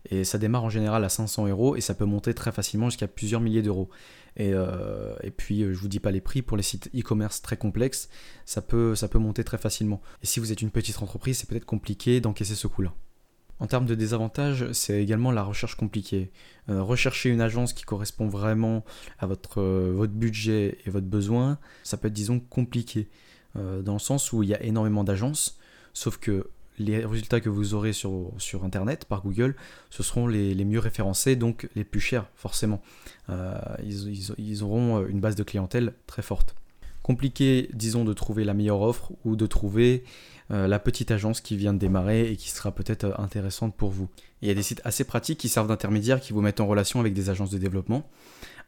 et 0.09 0.23
ça 0.23 0.37
démarre 0.37 0.63
en 0.63 0.69
général 0.69 1.03
à 1.03 1.09
500 1.09 1.47
euros 1.47 1.75
et 1.75 1.81
ça 1.81 1.95
peut 1.95 2.05
monter 2.05 2.33
très 2.33 2.51
facilement 2.51 2.89
jusqu'à 2.89 3.07
plusieurs 3.07 3.41
milliers 3.41 3.63
d'euros. 3.63 3.89
Et, 4.35 4.51
euh, 4.53 5.13
puis, 5.37 5.63
euh, 5.63 5.73
je 5.73 5.79
vous 5.79 5.87
dis 5.87 5.99
pas 5.99 6.11
les 6.11 6.21
prix 6.21 6.41
pour 6.41 6.57
les 6.57 6.63
sites 6.63 6.89
e-commerce 6.95 7.41
très 7.41 7.57
complexes, 7.57 8.09
ça 8.45 8.61
peut, 8.61 8.95
ça 8.95 9.07
peut 9.07 9.19
monter 9.19 9.43
très 9.43 9.57
facilement. 9.57 10.01
Et 10.21 10.25
si 10.25 10.39
vous 10.39 10.51
êtes 10.51 10.61
une 10.61 10.71
petite 10.71 11.01
entreprise, 11.01 11.37
c'est 11.37 11.49
peut-être 11.49 11.65
compliqué 11.65 12.21
d'encaisser 12.21 12.55
ce 12.55 12.67
coût-là. 12.67 12.93
En 13.59 13.67
termes 13.67 13.85
de 13.85 13.95
désavantages, 13.95 14.71
c'est 14.73 15.01
également 15.01 15.31
la 15.31 15.43
recherche 15.43 15.75
compliquée. 15.75 16.31
Euh, 16.69 16.81
rechercher 16.81 17.29
une 17.29 17.41
agence 17.41 17.73
qui 17.73 17.83
correspond 17.83 18.27
vraiment 18.27 18.83
à 19.19 19.27
votre 19.27 20.07
budget 20.07 20.79
et 20.85 20.89
votre 20.89 21.05
besoin, 21.05 21.59
ça 21.83 21.97
peut 21.97 22.07
être, 22.07 22.13
disons, 22.13 22.39
compliqué. 22.39 23.09
dans 23.55 23.93
le 23.93 23.99
sens 23.99 24.33
où 24.33 24.41
il 24.41 24.49
y 24.49 24.55
a 24.55 24.63
énormément 24.63 25.03
d'agences, 25.03 25.59
sauf 25.93 26.17
que 26.17 26.49
les 26.79 27.05
résultats 27.05 27.39
que 27.39 27.49
vous 27.49 27.73
aurez 27.73 27.93
sur, 27.93 28.33
Internet, 28.63 29.05
par 29.05 29.21
Google, 29.21 29.55
ce 29.89 30.03
seront 30.03 30.27
les, 30.27 30.65
mieux 30.65 30.79
référencés, 30.79 31.35
donc 31.35 31.69
les 31.75 31.83
plus 31.83 31.99
chers, 31.99 32.25
forcément. 32.35 32.81
Euh, 33.29 33.55
ils, 34.37 34.63
auront 34.63 35.05
une 35.05 35.19
base 35.19 35.35
de 35.35 35.43
clientèle 35.43 35.93
très 36.07 36.21
forte. 36.21 36.55
Compliqué, 37.03 37.69
disons, 37.73 38.05
de 38.05 38.13
trouver 38.13 38.43
la 38.43 38.53
meilleure 38.53 38.81
offre 38.81 39.11
ou 39.25 39.35
de 39.35 39.45
trouver 39.45 40.03
euh, 40.51 40.67
la 40.67 40.79
petite 40.79 41.11
agence 41.11 41.41
qui 41.41 41.55
vient 41.55 41.73
de 41.73 41.79
démarrer 41.79 42.31
et 42.31 42.35
qui 42.35 42.49
sera 42.49 42.71
peut-être 42.71 43.13
intéressante 43.19 43.75
pour 43.75 43.91
vous. 43.91 44.09
il 44.41 44.47
y 44.47 44.51
a 44.51 44.53
des 44.53 44.63
sites 44.63 44.81
assez 44.83 45.03
pratiques 45.03 45.39
qui 45.39 45.49
servent 45.49 45.67
d'intermédiaire, 45.67 46.19
qui 46.19 46.33
vous 46.33 46.41
mettent 46.41 46.59
en 46.59 46.67
relation 46.67 46.99
avec 46.99 47.13
des 47.13 47.29
agences 47.29 47.49
de 47.49 47.57
développement. 47.57 48.09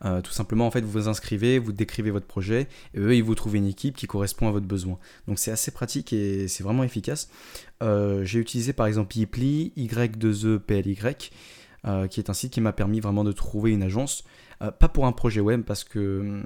Euh, 0.04 0.22
tout 0.22 0.32
simplement, 0.32 0.68
en 0.68 0.72
fait, 0.72 0.82
vous 0.82 0.92
vous 0.92 1.08
inscrivez, 1.08 1.60
vous 1.60 1.72
décrivez 1.72 2.12
votre 2.12 2.26
projet, 2.26 2.68
et 2.94 3.00
eux, 3.00 3.16
ils 3.16 3.24
vous 3.24 3.36
trouvent 3.36 3.56
une 3.56 3.68
équipe 3.68 3.96
qui 3.96 4.08
correspond 4.08 4.48
à 4.48 4.52
votre 4.52 4.66
besoin. 4.66 5.00
Donc 5.28 5.40
c'est 5.40 5.52
assez 5.52 5.72
pratique 5.72 6.12
et 6.12 6.48
c'est 6.48 6.64
vraiment 6.64 6.84
efficace. 6.84 7.30
Euh, 7.84 8.24
j'ai 8.24 8.40
utilisé 8.40 8.74
par 8.74 8.88
exemple 8.88 9.18
Yiply, 9.18 9.74
Y2EPLY, 9.78 11.30
euh, 11.86 12.08
qui 12.08 12.20
est 12.20 12.30
un 12.30 12.34
site 12.34 12.54
qui 12.54 12.62
m'a 12.62 12.74
permis 12.74 13.00
vraiment 13.00 13.24
de 13.24 13.32
trouver 13.32 13.72
une 13.72 13.84
agence. 13.84 14.24
pas 14.60 14.88
pour 14.88 15.06
un 15.06 15.12
projet 15.12 15.42
web, 15.42 15.64
parce 15.64 15.84
que, 15.84 16.42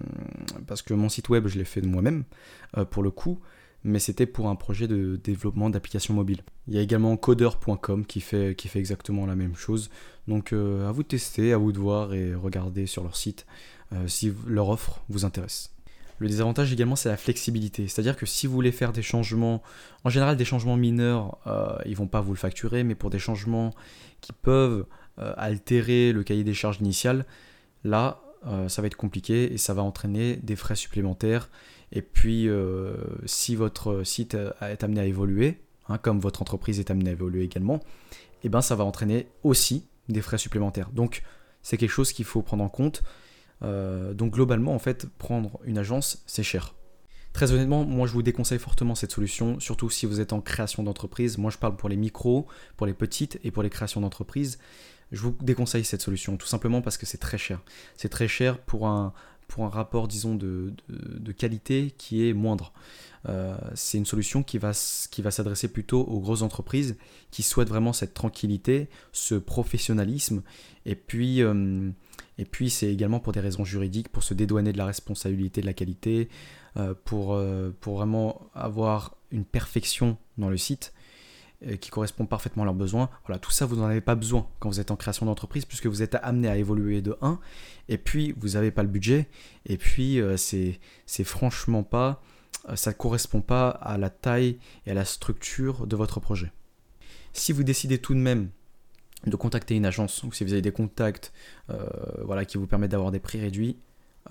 parce 0.68 0.82
que 0.82 0.94
mon 0.94 1.10
site 1.10 1.30
web, 1.30 1.48
je 1.48 1.58
l'ai 1.58 1.66
fait 1.66 1.82
de 1.82 1.88
moi-même, 1.88 2.24
pour 2.90 3.04
le 3.04 3.12
coup, 3.12 3.40
mais 3.84 4.00
c'était 4.00 4.26
pour 4.26 4.50
un 4.50 4.56
projet 4.56 4.88
de 4.88 5.20
développement 5.24 5.70
d'applications 5.70 6.14
mobiles. 6.14 6.42
Il 6.68 6.74
y 6.74 6.78
a 6.78 6.82
également 6.82 7.16
coder.com 7.18 8.06
qui 8.06 8.22
fait, 8.22 8.56
qui 8.56 8.68
fait 8.68 8.80
exactement 8.80 9.26
la 9.26 9.36
même 9.36 9.56
chose. 9.56 9.90
Donc 10.28 10.54
euh, 10.54 10.88
à 10.88 10.92
vous 10.92 11.04
de 11.04 11.08
tester, 11.08 11.54
à 11.54 11.58
vous 11.58 11.72
de 11.72 11.80
voir 11.80 12.14
et 12.14 12.36
regarder 12.36 12.86
sur 12.86 13.04
leur 13.04 13.16
site 13.16 13.46
euh, 13.94 14.08
si 14.08 14.34
leur 14.48 14.70
offre 14.70 15.02
vous 15.10 15.26
intéresse. 15.26 15.74
Le 16.20 16.28
désavantage 16.28 16.74
également 16.74 16.98
c'est 16.98 17.08
la 17.08 17.16
flexibilité, 17.16 17.88
c'est-à-dire 17.88 18.18
que 18.18 18.26
si 18.26 18.46
vous 18.46 18.54
voulez 18.54 18.74
faire 18.74 18.92
des 18.92 19.02
changements, 19.02 19.64
en 20.04 20.10
général 20.10 20.36
des 20.36 20.44
changements 20.44 20.76
mineurs, 20.76 21.38
euh, 21.48 21.78
ils 21.86 21.96
vont 21.96 22.08
pas 22.08 22.20
vous 22.20 22.34
le 22.34 22.38
facturer, 22.38 22.84
mais 22.84 22.94
pour 22.94 23.10
des 23.10 23.20
changements 23.20 23.74
qui 24.20 24.34
peuvent 24.34 24.86
altérer 25.38 26.12
le 26.12 26.24
cahier 26.24 26.44
des 26.44 26.54
charges 26.54 26.80
initial, 26.80 27.26
là 27.84 28.22
ça 28.68 28.82
va 28.82 28.88
être 28.88 28.96
compliqué 28.96 29.52
et 29.52 29.58
ça 29.58 29.74
va 29.74 29.82
entraîner 29.82 30.38
des 30.38 30.56
frais 30.56 30.78
supplémentaires 30.78 31.50
et 31.92 32.02
puis, 32.02 32.48
euh, 32.48 32.96
si 33.26 33.56
votre 33.56 34.04
site 34.04 34.36
est 34.62 34.84
amené 34.84 35.02
à 35.02 35.06
évoluer, 35.06 35.60
hein, 35.88 35.98
comme 35.98 36.20
votre 36.20 36.42
entreprise 36.42 36.80
est 36.80 36.92
amenée 36.92 37.10
à 37.10 37.14
évoluer 37.14 37.44
également, 37.44 37.80
eh 38.44 38.50
ben, 38.50 38.62
ça 38.62 38.76
va 38.76 38.84
entraîner 38.84 39.28
aussi 39.44 39.88
des 40.08 40.22
frais 40.22 40.38
supplémentaires. 40.38 40.92
Donc, 40.92 41.24
c'est 41.62 41.78
quelque 41.78 41.92
chose 41.92 42.14
qu'il 42.14 42.26
faut 42.26 42.42
prendre 42.42 42.64
en 42.64 42.70
compte. 42.70 43.04
Euh, 43.64 44.14
donc, 44.14 44.34
globalement, 44.34 44.74
en 44.74 44.80
fait, 44.80 45.08
prendre 45.18 45.60
une 45.66 45.78
agence, 45.78 46.24
c'est 46.28 46.44
cher. 46.44 46.76
Très 47.34 47.52
honnêtement, 47.52 47.86
moi 47.86 48.08
je 48.08 48.14
vous 48.14 48.24
déconseille 48.24 48.58
fortement 48.58 48.96
cette 48.96 49.12
solution, 49.12 49.60
surtout 49.60 49.92
si 49.92 50.08
vous 50.08 50.20
êtes 50.20 50.34
en 50.34 50.42
création 50.42 50.82
d'entreprise. 50.82 51.38
Moi 51.38 51.52
je 51.52 51.60
parle 51.60 51.76
pour 51.76 51.88
les 51.88 51.96
micros, 51.96 52.48
pour 52.76 52.88
les 52.88 52.96
petites 52.96 53.40
et 53.44 53.52
pour 53.52 53.62
les 53.62 53.70
créations 53.70 54.02
d'entreprise. 54.02 54.58
Je 55.12 55.22
vous 55.22 55.36
déconseille 55.42 55.84
cette 55.84 56.02
solution, 56.02 56.38
tout 56.38 56.48
simplement 56.48 56.82
parce 56.82 56.98
que 56.98 57.06
c'est 57.06 57.18
très 57.18 57.38
cher. 57.38 57.62
C'est 57.98 58.10
très 58.10 58.28
cher 58.28 58.60
pour 58.60 58.88
un, 58.88 59.14
rapport, 59.58 60.08
disons, 60.08 60.36
de, 60.36 60.74
qualité 61.38 61.94
qui 61.98 62.28
est 62.28 62.34
moindre. 62.34 62.72
Euh, 63.28 63.58
c'est 63.74 63.98
une 63.98 64.06
solution 64.06 64.44
qui 64.44 64.58
va, 64.58 64.72
s'adresser 64.74 65.68
plutôt 65.68 66.02
aux 66.02 66.20
grosses 66.20 66.42
entreprises 66.42 66.96
qui 67.32 67.44
souhaitent 67.44 67.70
vraiment 67.70 67.92
cette 67.92 68.14
tranquillité, 68.14 68.88
ce 69.12 69.36
professionnalisme. 69.36 70.44
Et 70.86 70.96
puis, 70.96 71.42
euh, 71.42 71.90
et 72.38 72.46
puis 72.46 72.70
c'est 72.70 72.92
également 72.92 73.20
pour 73.20 73.34
des 73.34 73.40
raisons 73.40 73.66
juridiques, 73.66 74.10
pour 74.10 74.24
se 74.24 74.34
dédouaner 74.34 74.72
de 74.72 74.78
la 74.78 74.86
responsabilité 74.86 75.62
de 75.62 75.66
la 75.66 75.74
qualité, 75.74 76.30
euh, 76.78 76.94
pour, 77.04 77.38
pour 77.82 77.98
vraiment 77.98 78.50
avoir 78.54 79.18
une 79.32 79.46
perfection 79.46 80.18
dans 80.38 80.50
le 80.50 80.58
site 80.58 80.94
qui 81.82 81.90
correspond 81.90 82.26
parfaitement 82.26 82.64
à 82.64 82.66
leurs 82.66 82.76
besoins. 82.76 83.10
Voilà, 83.26 83.40
tout 83.40 83.52
ça, 83.52 83.66
vous 83.66 83.76
n'en 83.76 83.86
avez 83.86 84.02
pas 84.02 84.16
besoin 84.16 84.48
quand 84.60 84.70
vous 84.70 84.80
êtes 84.80 84.92
en 84.92 84.96
création 84.96 85.26
d'entreprise, 85.26 85.66
puisque 85.66 85.88
vous 85.88 86.02
êtes 86.02 86.16
amené 86.22 86.48
à 86.48 86.58
évoluer 86.58 87.02
de 87.02 87.18
1, 87.22 87.40
et 87.90 87.98
puis 87.98 88.34
vous 88.38 88.50
n'avez 88.50 88.72
pas 88.72 88.84
le 88.84 88.90
budget, 88.90 89.28
et 89.66 89.78
puis 89.78 90.22
euh, 90.22 90.38
c'est, 90.38 90.80
franchement 91.24 91.84
pas, 91.84 92.22
euh, 92.70 92.76
ça 92.76 92.92
ne 92.92 92.96
correspond 92.96 93.42
pas 93.42 93.70
à 93.70 93.98
la 93.98 94.10
taille 94.10 94.58
et 94.86 94.92
à 94.92 94.94
la 94.94 95.06
structure 95.06 95.86
de 95.86 95.96
votre 95.96 96.20
projet. 96.20 96.52
Si 97.34 97.52
vous 97.52 97.64
décidez 97.64 98.00
tout 98.00 98.14
de 98.14 98.20
même 98.20 98.50
de 99.28 99.36
contacter 99.36 99.76
une 99.76 99.86
agence, 99.86 100.24
ou 100.24 100.32
si 100.32 100.46
vous 100.46 100.54
avez 100.54 100.62
des 100.62 100.72
contacts 100.72 101.34
voilà, 102.24 102.46
qui 102.46 102.58
vous 102.58 102.68
permettent 102.68 102.92
d'avoir 102.92 103.12
des 103.12 103.20
prix 103.20 103.40
réduits, 103.40 103.78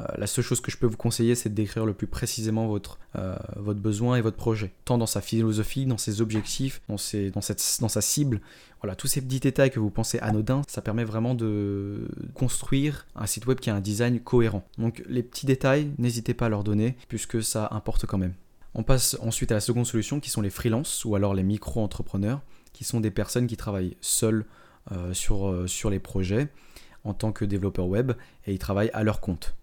euh, 0.01 0.05
la 0.17 0.27
seule 0.27 0.45
chose 0.45 0.61
que 0.61 0.71
je 0.71 0.77
peux 0.77 0.87
vous 0.87 0.97
conseiller, 0.97 1.35
c'est 1.35 1.49
de 1.49 1.55
décrire 1.55 1.85
le 1.85 1.93
plus 1.93 2.07
précisément 2.07 2.69
votre, 2.69 2.99
euh, 3.17 3.37
besoin 3.75 4.17
et 4.17 4.21
votre 4.21 4.37
projet, 4.37 4.73
tant 4.85 4.97
dans 4.97 5.07
sa 5.07 5.21
philosophie, 5.21 5.87
dans 5.87 5.99
ses 5.99 6.21
objectifs, 6.21 6.81
dans, 6.89 6.97
sa 6.99 8.01
cible. 8.01 8.41
Voilà, 8.81 8.95
tous 8.95 9.09
ces 9.09 9.21
petits 9.21 9.41
détails 9.41 9.71
que 9.71 9.81
vous 9.81 9.91
pensez 9.91 10.21
anodins, 10.21 10.63
ça 10.69 10.83
permet 10.83 11.05
vraiment 11.05 11.35
de 11.35 12.09
construire 12.35 13.07
un 13.17 13.27
site 13.27 13.47
web 13.47 13.59
qui 13.59 13.71
a 13.71 13.75
un 13.75 13.81
design 13.81 14.21
cohérent. 14.21 14.65
Donc 14.79 15.03
les 15.09 15.25
petits 15.25 15.47
détails, 15.47 15.91
n'hésitez 15.99 16.35
pas 16.35 16.47
à 16.47 16.49
leur 16.49 16.63
donner, 16.63 16.97
puisque 17.09 17.43
ça 17.43 17.69
importe 17.73 18.07
quand 18.07 18.19
même. 18.19 18.35
On 18.75 18.85
passe 18.85 19.17
ensuite 19.21 19.51
à 19.51 19.55
la 19.55 19.61
seconde 19.61 19.87
solution, 19.87 20.21
qui 20.21 20.31
sont 20.31 20.43
les 20.43 20.51
freelances, 20.51 21.05
ou 21.05 21.17
alors 21.17 21.35
les 21.35 21.43
micro-entrepreneurs, 21.43 22.41
qui 22.73 22.85
sont 22.85 23.01
des 23.01 23.11
personnes 23.11 23.49
qui 23.49 23.57
travaillent 23.57 23.97
seules 24.01 24.45
euh, 24.93 25.13
sur 25.13 25.91
les 25.91 25.99
projets 25.99 26.49
en 27.05 27.15
tant 27.15 27.33
que 27.33 27.45
développeurs 27.45 27.89
web, 27.89 28.13
et 28.47 28.53
ils 28.53 28.59
travaillent 28.59 28.91
à 28.93 29.03
leur 29.03 29.21
compte. 29.21 29.58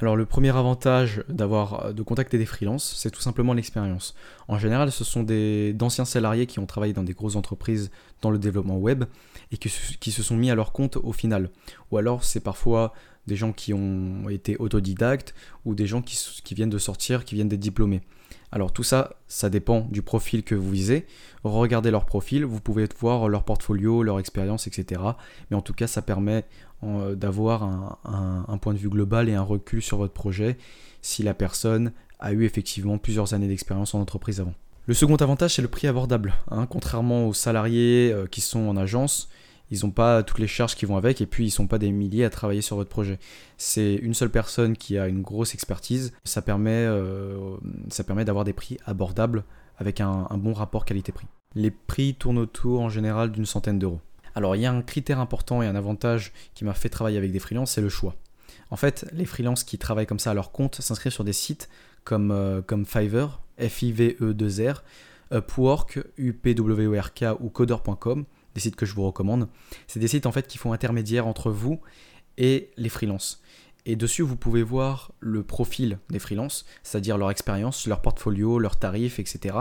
Alors 0.00 0.16
le 0.16 0.24
premier 0.24 0.56
avantage 0.56 1.22
d'avoir 1.28 1.86
euh, 1.86 1.92
de 1.92 2.02
contacter 2.02 2.38
des 2.38 2.46
freelances, 2.46 2.94
c'est 2.96 3.10
tout 3.10 3.20
simplement 3.20 3.52
l'expérience. 3.52 4.14
En 4.48 4.58
général, 4.58 4.90
ce 4.90 5.04
sont 5.04 5.22
d'anciens 5.22 6.06
salariés 6.06 6.46
qui 6.46 6.58
ont 6.58 6.66
travaillé 6.66 6.94
dans 6.94 7.02
des 7.02 7.12
grosses 7.12 7.36
entreprises 7.36 7.90
dans 8.22 8.30
le 8.30 8.38
développement 8.38 8.78
web 8.78 9.04
et 9.52 9.58
qui, 9.58 9.68
se 9.68 10.22
sont 10.22 10.36
mis 10.36 10.50
à 10.50 10.54
leur 10.54 10.72
compte 10.72 10.96
au 10.96 11.12
final. 11.12 11.50
Ou 11.90 11.98
alors 11.98 12.24
c'est 12.24 12.40
parfois 12.40 12.94
des 13.26 13.36
gens 13.36 13.52
qui 13.52 13.74
ont 13.74 14.28
été 14.30 14.56
autodidactes 14.56 15.34
ou 15.66 15.74
des 15.74 15.86
gens 15.86 16.00
qui, 16.00 16.18
qui 16.42 16.54
viennent 16.54 16.70
de 16.70 16.78
sortir, 16.78 17.26
qui 17.26 17.34
viennent 17.34 17.48
d'être 17.48 17.60
diplômés. 17.60 18.00
Alors 18.52 18.72
tout 18.72 18.82
ça, 18.82 19.14
ça 19.28 19.48
dépend 19.48 19.86
du 19.90 20.02
profil 20.02 20.42
que 20.42 20.54
vous 20.54 20.70
visez. 20.70 21.06
Regardez 21.44 21.90
leur 21.90 22.04
profil, 22.04 22.44
vous 22.44 22.60
pouvez 22.60 22.88
voir 22.98 23.28
leur 23.28 23.44
portfolio, 23.44 24.02
leur 24.02 24.18
expérience, 24.18 24.66
etc. 24.66 25.00
Mais 25.50 25.56
en 25.56 25.62
tout 25.62 25.72
cas, 25.72 25.86
ça 25.86 26.02
permet 26.02 26.44
euh, 26.82 27.14
d'avoir 27.14 27.62
un, 28.04 28.58
point 28.58 28.74
de 28.74 28.78
vue 28.78 28.88
global 28.88 29.28
et 29.28 29.34
un 29.34 29.42
recul 29.42 29.82
sur 29.82 29.98
votre 29.98 30.12
projet 30.12 30.56
si 31.02 31.22
la 31.22 31.34
personne 31.34 31.92
a 32.18 32.32
eu 32.32 32.44
effectivement 32.44 32.98
plusieurs 32.98 33.34
années 33.34 33.48
d'expérience 33.48 33.94
en 33.94 34.00
entreprise 34.00 34.40
avant. 34.40 34.54
Le 34.86 34.94
second 34.94 35.16
avantage, 35.16 35.54
c'est 35.54 35.62
le 35.62 35.68
prix 35.68 35.86
abordable. 35.86 36.34
Hein. 36.50 36.66
Contrairement 36.66 37.28
aux 37.28 37.34
salariés 37.34 38.10
euh, 38.12 38.26
qui 38.26 38.40
sont 38.40 38.60
en 38.60 38.76
agence, 38.76 39.28
ils 39.70 39.84
n'ont 39.84 39.90
pas 39.90 40.22
toutes 40.22 40.38
les 40.38 40.46
charges 40.46 40.74
qui 40.74 40.84
vont 40.84 40.96
avec 40.96 41.20
et 41.20 41.26
puis 41.26 41.44
ils 41.44 41.48
ne 41.48 41.52
sont 41.52 41.66
pas 41.66 41.78
des 41.78 41.92
milliers 41.92 42.24
à 42.24 42.30
travailler 42.30 42.62
sur 42.62 42.76
votre 42.76 42.90
projet. 42.90 43.18
C'est 43.56 43.94
une 43.94 44.14
seule 44.14 44.30
personne 44.30 44.76
qui 44.76 44.98
a 44.98 45.06
une 45.06 45.22
grosse 45.22 45.54
expertise. 45.54 46.12
Ça 46.24 46.42
permet, 46.42 46.84
euh, 46.86 47.56
permet 48.06 48.24
d'avoir 48.24 48.44
des 48.44 48.52
prix 48.52 48.78
abordables 48.84 49.44
avec 49.78 50.00
un, 50.00 50.26
bon 50.34 50.52
rapport 50.52 50.84
qualité-prix. 50.84 51.26
Les 51.54 51.70
prix 51.70 52.14
tournent 52.14 52.38
autour 52.38 52.80
en 52.80 52.88
général 52.88 53.32
d'une 53.32 53.46
centaine 53.46 53.78
d'euros. 53.78 54.00
Alors 54.34 54.56
il 54.56 54.62
y 54.62 54.66
a 54.66 54.72
un 54.72 54.82
critère 54.82 55.20
important 55.20 55.62
et 55.62 55.66
un 55.66 55.74
avantage 55.74 56.32
qui 56.54 56.64
m'a 56.64 56.74
fait 56.74 56.88
travailler 56.88 57.18
avec 57.18 57.32
des 57.32 57.38
freelances, 57.38 57.72
c'est 57.72 57.80
le 57.80 57.88
choix. 57.88 58.14
En 58.70 58.76
fait, 58.76 59.06
les 59.12 59.24
freelances 59.24 59.64
qui 59.64 59.78
travaillent 59.78 60.06
comme 60.06 60.18
ça 60.18 60.30
à 60.30 60.34
leur 60.34 60.52
compte 60.52 60.80
s'inscrivent 60.80 61.12
sur 61.12 61.24
des 61.24 61.32
sites 61.32 61.68
comme, 62.04 62.30
euh, 62.30 62.62
comme 62.62 62.86
Fiverr, 62.86 63.40
F-I-V-E-2-R, 63.58 64.82
Upwork, 65.32 66.00
U-P-W-O-R-K 66.18 67.24
ou 67.40 67.50
Coder.com 67.50 68.24
des 68.54 68.60
sites 68.60 68.76
que 68.76 68.86
je 68.86 68.94
vous 68.94 69.04
recommande. 69.04 69.48
C'est 69.86 70.00
des 70.00 70.08
sites 70.08 70.26
en 70.26 70.32
fait 70.32 70.46
qui 70.46 70.58
font 70.58 70.72
intermédiaire 70.72 71.26
entre 71.26 71.50
vous 71.50 71.80
et 72.38 72.70
les 72.76 72.88
freelances. 72.88 73.42
Et 73.86 73.96
dessus, 73.96 74.22
vous 74.22 74.36
pouvez 74.36 74.62
voir 74.62 75.12
le 75.20 75.42
profil 75.42 75.98
des 76.10 76.18
freelances, 76.18 76.66
c'est-à-dire 76.82 77.16
leur 77.16 77.30
expérience, 77.30 77.86
leur 77.86 78.02
portfolio, 78.02 78.58
leurs 78.58 78.78
tarifs, 78.78 79.18
etc. 79.18 79.56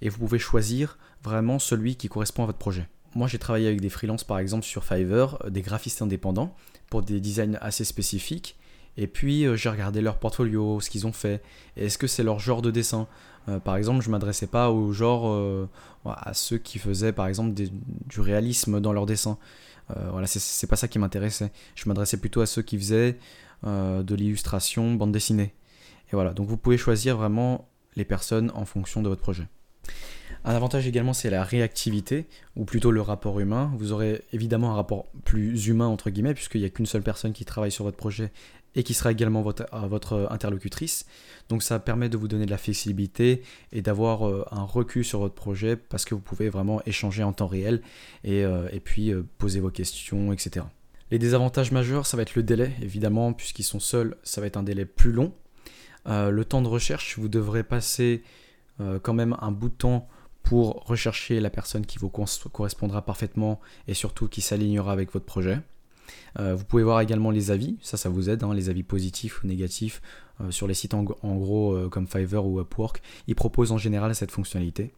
Et 0.00 0.08
vous 0.08 0.18
pouvez 0.18 0.38
choisir 0.38 0.96
vraiment 1.24 1.58
celui 1.58 1.96
qui 1.96 2.08
correspond 2.08 2.44
à 2.44 2.46
votre 2.46 2.58
projet. 2.58 2.88
Moi, 3.14 3.26
j'ai 3.26 3.38
travaillé 3.38 3.66
avec 3.66 3.80
des 3.80 3.88
freelances, 3.88 4.22
par 4.22 4.38
exemple, 4.38 4.64
sur 4.64 4.84
Fiverr, 4.84 5.38
des 5.50 5.62
graphistes 5.62 6.02
indépendants, 6.02 6.54
pour 6.88 7.02
des 7.02 7.20
designs 7.20 7.58
assez 7.60 7.84
spécifiques. 7.84 8.56
Et 8.96 9.06
puis 9.06 9.46
euh, 9.46 9.56
j'ai 9.56 9.68
regardé 9.68 10.00
leur 10.00 10.18
portfolio, 10.18 10.80
ce 10.80 10.90
qu'ils 10.90 11.06
ont 11.06 11.12
fait. 11.12 11.40
Est-ce 11.76 11.98
que 11.98 12.08
c'est 12.08 12.24
leur 12.24 12.40
genre 12.40 12.62
de 12.62 12.70
dessin? 12.72 13.06
Euh, 13.48 13.58
Par 13.58 13.76
exemple, 13.76 14.02
je 14.02 14.10
m'adressais 14.10 14.46
pas 14.46 14.70
au 14.70 14.92
genre 14.92 15.28
euh, 15.28 15.68
à 16.04 16.34
ceux 16.34 16.58
qui 16.58 16.78
faisaient 16.78 17.12
par 17.12 17.26
exemple 17.26 17.54
du 17.54 18.20
réalisme 18.20 18.80
dans 18.80 18.92
leur 18.92 19.06
dessin. 19.06 19.38
voilà, 20.10 20.26
c'est 20.26 20.66
pas 20.66 20.76
ça 20.76 20.88
qui 20.88 20.98
m'intéressait. 20.98 21.50
Je 21.74 21.88
m'adressais 21.88 22.18
plutôt 22.18 22.40
à 22.40 22.46
ceux 22.46 22.62
qui 22.62 22.78
faisaient 22.78 23.18
de 23.64 24.14
l'illustration, 24.14 24.94
bande 24.94 25.12
dessinée. 25.12 25.54
Et 26.08 26.12
voilà, 26.12 26.32
donc 26.32 26.48
vous 26.48 26.56
pouvez 26.56 26.78
choisir 26.78 27.16
vraiment 27.16 27.68
les 27.96 28.04
personnes 28.04 28.50
en 28.54 28.64
fonction 28.64 29.02
de 29.02 29.08
votre 29.08 29.20
projet. 29.20 29.48
Un 30.44 30.54
avantage 30.54 30.86
également, 30.86 31.12
c'est 31.12 31.30
la 31.30 31.42
réactivité, 31.42 32.26
ou 32.56 32.64
plutôt 32.64 32.90
le 32.90 33.00
rapport 33.00 33.40
humain. 33.40 33.72
Vous 33.76 33.92
aurez 33.92 34.22
évidemment 34.32 34.70
un 34.70 34.74
rapport 34.74 35.06
plus 35.24 35.66
humain, 35.66 35.86
entre 35.86 36.10
guillemets, 36.10 36.34
puisqu'il 36.34 36.60
n'y 36.60 36.66
a 36.66 36.70
qu'une 36.70 36.86
seule 36.86 37.02
personne 37.02 37.32
qui 37.32 37.44
travaille 37.44 37.72
sur 37.72 37.84
votre 37.84 37.96
projet 37.96 38.30
et 38.74 38.82
qui 38.82 38.94
sera 38.94 39.12
également 39.12 39.42
votre, 39.42 39.66
votre 39.88 40.28
interlocutrice. 40.30 41.06
Donc 41.48 41.62
ça 41.62 41.78
permet 41.78 42.08
de 42.08 42.16
vous 42.16 42.28
donner 42.28 42.46
de 42.46 42.50
la 42.50 42.58
flexibilité 42.58 43.42
et 43.72 43.82
d'avoir 43.82 44.28
euh, 44.28 44.44
un 44.50 44.62
recul 44.62 45.04
sur 45.04 45.20
votre 45.20 45.34
projet 45.34 45.76
parce 45.76 46.04
que 46.04 46.14
vous 46.14 46.20
pouvez 46.20 46.48
vraiment 46.48 46.82
échanger 46.84 47.22
en 47.22 47.32
temps 47.32 47.46
réel 47.46 47.82
et, 48.24 48.44
euh, 48.44 48.68
puis 48.84 49.10
euh, 49.10 49.24
poser 49.38 49.60
vos 49.60 49.70
questions, 49.70 50.32
etc. 50.32 50.66
Les 51.10 51.18
désavantages 51.18 51.72
majeurs, 51.72 52.06
ça 52.06 52.16
va 52.16 52.22
être 52.22 52.34
le 52.34 52.42
délai, 52.42 52.72
évidemment, 52.82 53.32
puisqu'ils 53.32 53.64
sont 53.64 53.80
seuls, 53.80 54.16
ça 54.22 54.40
va 54.40 54.46
être 54.46 54.58
un 54.58 54.62
délai 54.62 54.84
plus 54.84 55.12
long. 55.12 55.32
le 56.06 56.42
temps 56.42 56.60
de 56.60 56.68
recherche, 56.68 57.18
vous 57.18 57.28
devrez 57.28 57.64
passer 57.64 58.22
quand 59.02 59.14
même 59.14 59.34
un 59.40 59.50
bout 59.50 59.70
de 59.70 59.74
temps 59.74 60.06
pour 60.42 60.84
rechercher 60.84 61.40
la 61.40 61.48
personne 61.48 61.86
qui 61.86 61.96
vous 61.96 62.10
correspondra 62.10 63.00
parfaitement 63.06 63.58
et 63.86 63.94
surtout 63.94 64.28
qui 64.28 64.42
s'alignera 64.42 64.92
avec 64.92 65.10
votre 65.12 65.24
projet. 65.24 65.60
Euh, 66.38 66.54
vous 66.54 66.64
pouvez 66.64 66.82
voir 66.82 67.00
également 67.00 67.30
les 67.30 67.50
avis, 67.50 67.76
ça 67.80 67.96
ça 67.96 68.08
vous 68.08 68.30
aide, 68.30 68.42
hein, 68.44 68.54
les 68.54 68.68
avis 68.68 68.82
positifs 68.82 69.42
ou 69.42 69.46
négatifs 69.46 70.02
euh, 70.40 70.50
sur 70.50 70.66
les 70.66 70.74
sites 70.74 70.94
en, 70.94 71.02
gros 71.02 71.72
euh, 71.74 71.88
comme 71.88 72.06
Fiverr 72.06 72.46
ou 72.46 72.60
Upwork. 72.60 73.02
Ils 73.26 73.34
proposent 73.34 73.72
en 73.72 73.78
général 73.78 74.14
cette 74.14 74.30
fonctionnalité. 74.30 74.92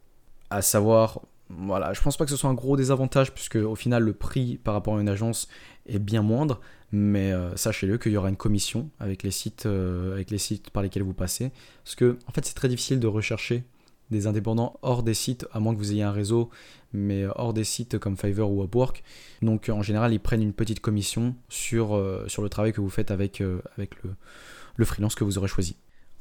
À 0.51 0.63
savoir, 0.63 1.21
voilà, 1.49 1.93
je 1.93 2.01
pense 2.01 2.17
pas 2.17 2.25
que 2.25 2.31
ce 2.31 2.37
soit 2.37 2.51
un 2.51 2.55
gros 2.55 2.77
désavantage 2.77 3.33
puisque 3.33 3.57
au 3.57 3.75
final 3.75 4.03
le 4.03 4.13
prix 4.13 4.59
par 4.63 4.75
rapport 4.75 4.97
à 4.97 5.01
une 5.01 5.09
agence 5.09 5.49
est 5.87 5.99
bien 5.99 6.23
moindre, 6.23 6.61
mais 6.93 7.33
sachez-le 7.55 7.99
qu'il 7.99 8.13
y 8.13 8.17
aura 8.17 8.29
une 8.29 8.37
commission 8.37 8.91
avec 8.99 9.23
les 9.23 9.31
sites, 9.31 9.69
par 10.73 10.83
lesquels 10.83 11.05
vous 11.05 11.15
passez, 11.15 11.53
parce 11.85 11.95
que 11.95 12.19
en 12.27 12.33
fait 12.33 12.45
c'est 12.45 12.55
très 12.55 12.69
difficile 12.69 12.99
de 12.99 13.07
rechercher 13.07 13.65
des 14.11 14.27
indépendants 14.27 14.79
hors 14.83 15.03
des 15.03 15.15
sites, 15.15 15.47
à 15.53 15.61
moins 15.61 15.75
que 15.75 15.79
vous 15.79 15.93
ayez 15.93 16.03
un 16.03 16.13
réseau, 16.13 16.51
mais 16.93 17.25
hors 17.37 17.53
des 17.53 17.65
sites 17.65 17.99
comme 17.99 18.17
Fiverr 18.17 18.51
ou 18.51 18.65
Upwork. 18.65 19.03
Donc 19.43 19.69
en 19.69 19.83
général, 19.83 20.13
ils 20.13 20.21
prennent 20.21 20.43
une 20.43 20.53
petite 20.53 20.81
commission 20.81 21.35
sur, 21.49 21.95
euh, 21.95 22.25
sur 22.29 22.43
le 22.43 22.49
travail 22.49 22.73
que 22.73 22.81
vous 22.81 22.91
faites 22.91 23.11
avec, 23.11 23.41
euh, 23.41 23.61
avec 23.77 24.03
le, 24.03 24.11
le 24.77 24.85
freelance 24.85 25.15
que 25.15 25.25
vous 25.25 25.39
aurez 25.39 25.49
choisi. 25.49 25.77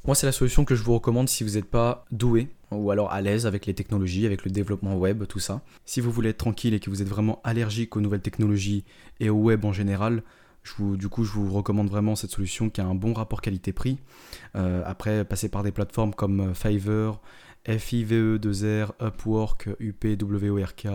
Moi, 0.06 0.14
c'est 0.14 0.26
la 0.26 0.32
solution 0.32 0.64
que 0.64 0.74
je 0.74 0.82
vous 0.82 0.94
recommande 0.94 1.28
si 1.28 1.44
vous 1.44 1.50
n'êtes 1.50 1.66
pas 1.66 2.06
doué 2.10 2.48
ou 2.70 2.90
alors 2.90 3.12
à 3.12 3.20
l'aise 3.20 3.46
avec 3.46 3.66
les 3.66 3.74
technologies, 3.74 4.24
avec 4.24 4.44
le 4.44 4.50
développement 4.50 4.96
web, 4.96 5.24
tout 5.26 5.40
ça. 5.40 5.60
Si 5.84 6.00
vous 6.00 6.10
voulez 6.10 6.30
être 6.30 6.38
tranquille 6.38 6.72
et 6.72 6.80
que 6.80 6.88
vous 6.88 7.02
êtes 7.02 7.08
vraiment 7.08 7.40
allergique 7.44 7.96
aux 7.96 8.00
nouvelles 8.00 8.22
technologies 8.22 8.84
et 9.18 9.28
au 9.28 9.36
web 9.36 9.64
en 9.64 9.72
général, 9.72 10.22
je 10.62 10.72
vous, 10.78 10.96
du 10.96 11.08
coup, 11.08 11.24
je 11.24 11.32
vous 11.32 11.52
recommande 11.52 11.88
vraiment 11.88 12.16
cette 12.16 12.30
solution 12.30 12.70
qui 12.70 12.80
a 12.80 12.86
un 12.86 12.94
bon 12.94 13.12
rapport 13.12 13.40
qualité-prix. 13.40 13.98
Euh, 14.56 14.82
après, 14.86 15.24
passer 15.24 15.48
par 15.48 15.62
des 15.62 15.72
plateformes 15.72 16.14
comme 16.14 16.54
Fiverr, 16.54 17.20
FIVE2R, 17.66 18.92
Upwork, 19.00 19.68
UPWORK 19.78 20.88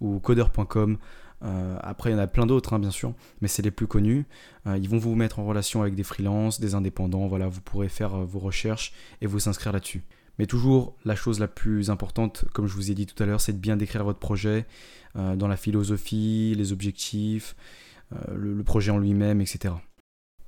ou 0.00 0.20
Coder.com. 0.20 0.98
Euh, 1.42 1.76
après, 1.82 2.10
il 2.10 2.12
y 2.14 2.16
en 2.16 2.20
a 2.20 2.26
plein 2.26 2.46
d'autres, 2.46 2.72
hein, 2.72 2.78
bien 2.78 2.90
sûr, 2.90 3.12
mais 3.40 3.48
c'est 3.48 3.62
les 3.62 3.70
plus 3.70 3.86
connus. 3.86 4.24
Euh, 4.66 4.78
ils 4.78 4.88
vont 4.88 4.98
vous 4.98 5.14
mettre 5.14 5.38
en 5.38 5.44
relation 5.44 5.82
avec 5.82 5.94
des 5.94 6.02
freelances, 6.02 6.60
des 6.60 6.74
indépendants. 6.74 7.26
Voilà, 7.26 7.48
vous 7.48 7.60
pourrez 7.60 7.88
faire 7.88 8.14
euh, 8.14 8.24
vos 8.24 8.38
recherches 8.38 8.92
et 9.20 9.26
vous 9.26 9.48
inscrire 9.48 9.72
là-dessus. 9.72 10.02
Mais 10.38 10.46
toujours, 10.46 10.96
la 11.04 11.14
chose 11.14 11.38
la 11.38 11.48
plus 11.48 11.90
importante, 11.90 12.44
comme 12.54 12.66
je 12.66 12.74
vous 12.74 12.90
ai 12.90 12.94
dit 12.94 13.06
tout 13.06 13.20
à 13.22 13.26
l'heure, 13.26 13.40
c'est 13.40 13.52
de 13.52 13.58
bien 13.58 13.76
décrire 13.76 14.04
votre 14.04 14.18
projet 14.18 14.66
dans 15.14 15.46
la 15.46 15.56
philosophie, 15.56 16.56
les 16.56 16.72
objectifs, 16.72 17.54
le, 18.34 18.60
projet 18.64 18.90
en 18.90 18.98
lui-même, 18.98 19.40
etc. 19.40 19.74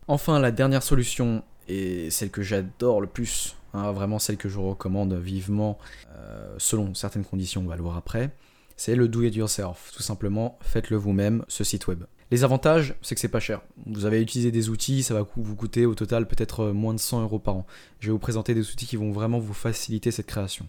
Enfin, 0.08 0.40
la 0.40 0.50
dernière 0.50 0.82
solution, 0.82 1.44
et 1.68 2.10
celle 2.10 2.32
que 2.32 2.42
j'adore 2.42 3.00
le 3.00 3.06
plus 3.06 3.54
Hein, 3.76 3.92
vraiment 3.92 4.18
celle 4.18 4.38
que 4.38 4.48
je 4.48 4.58
recommande 4.58 5.12
vivement, 5.12 5.78
euh, 6.16 6.54
selon 6.56 6.94
certaines 6.94 7.26
conditions, 7.26 7.60
on 7.60 7.68
va 7.68 7.76
le 7.76 7.82
voir 7.82 7.98
après, 7.98 8.30
c'est 8.74 8.96
le 8.96 9.06
do 9.06 9.22
it 9.22 9.34
yourself. 9.34 9.92
Tout 9.94 10.02
simplement, 10.02 10.58
faites-le 10.62 10.96
vous-même, 10.96 11.44
ce 11.48 11.62
site 11.62 11.86
web. 11.86 12.04
Les 12.30 12.42
avantages, 12.42 12.94
c'est 13.02 13.14
que 13.14 13.20
c'est 13.20 13.28
pas 13.28 13.38
cher. 13.38 13.60
Vous 13.84 14.06
avez 14.06 14.22
utilisé 14.22 14.50
des 14.50 14.70
outils, 14.70 15.02
ça 15.02 15.12
va 15.12 15.26
vous 15.36 15.54
coûter 15.54 15.84
au 15.84 15.94
total 15.94 16.26
peut-être 16.26 16.60
euh, 16.60 16.72
moins 16.72 16.94
de 16.94 16.98
100 16.98 17.20
euros 17.22 17.38
par 17.38 17.54
an. 17.54 17.66
Je 18.00 18.06
vais 18.06 18.12
vous 18.12 18.18
présenter 18.18 18.54
des 18.54 18.70
outils 18.70 18.86
qui 18.86 18.96
vont 18.96 19.12
vraiment 19.12 19.38
vous 19.38 19.52
faciliter 19.52 20.10
cette 20.10 20.26
création. 20.26 20.66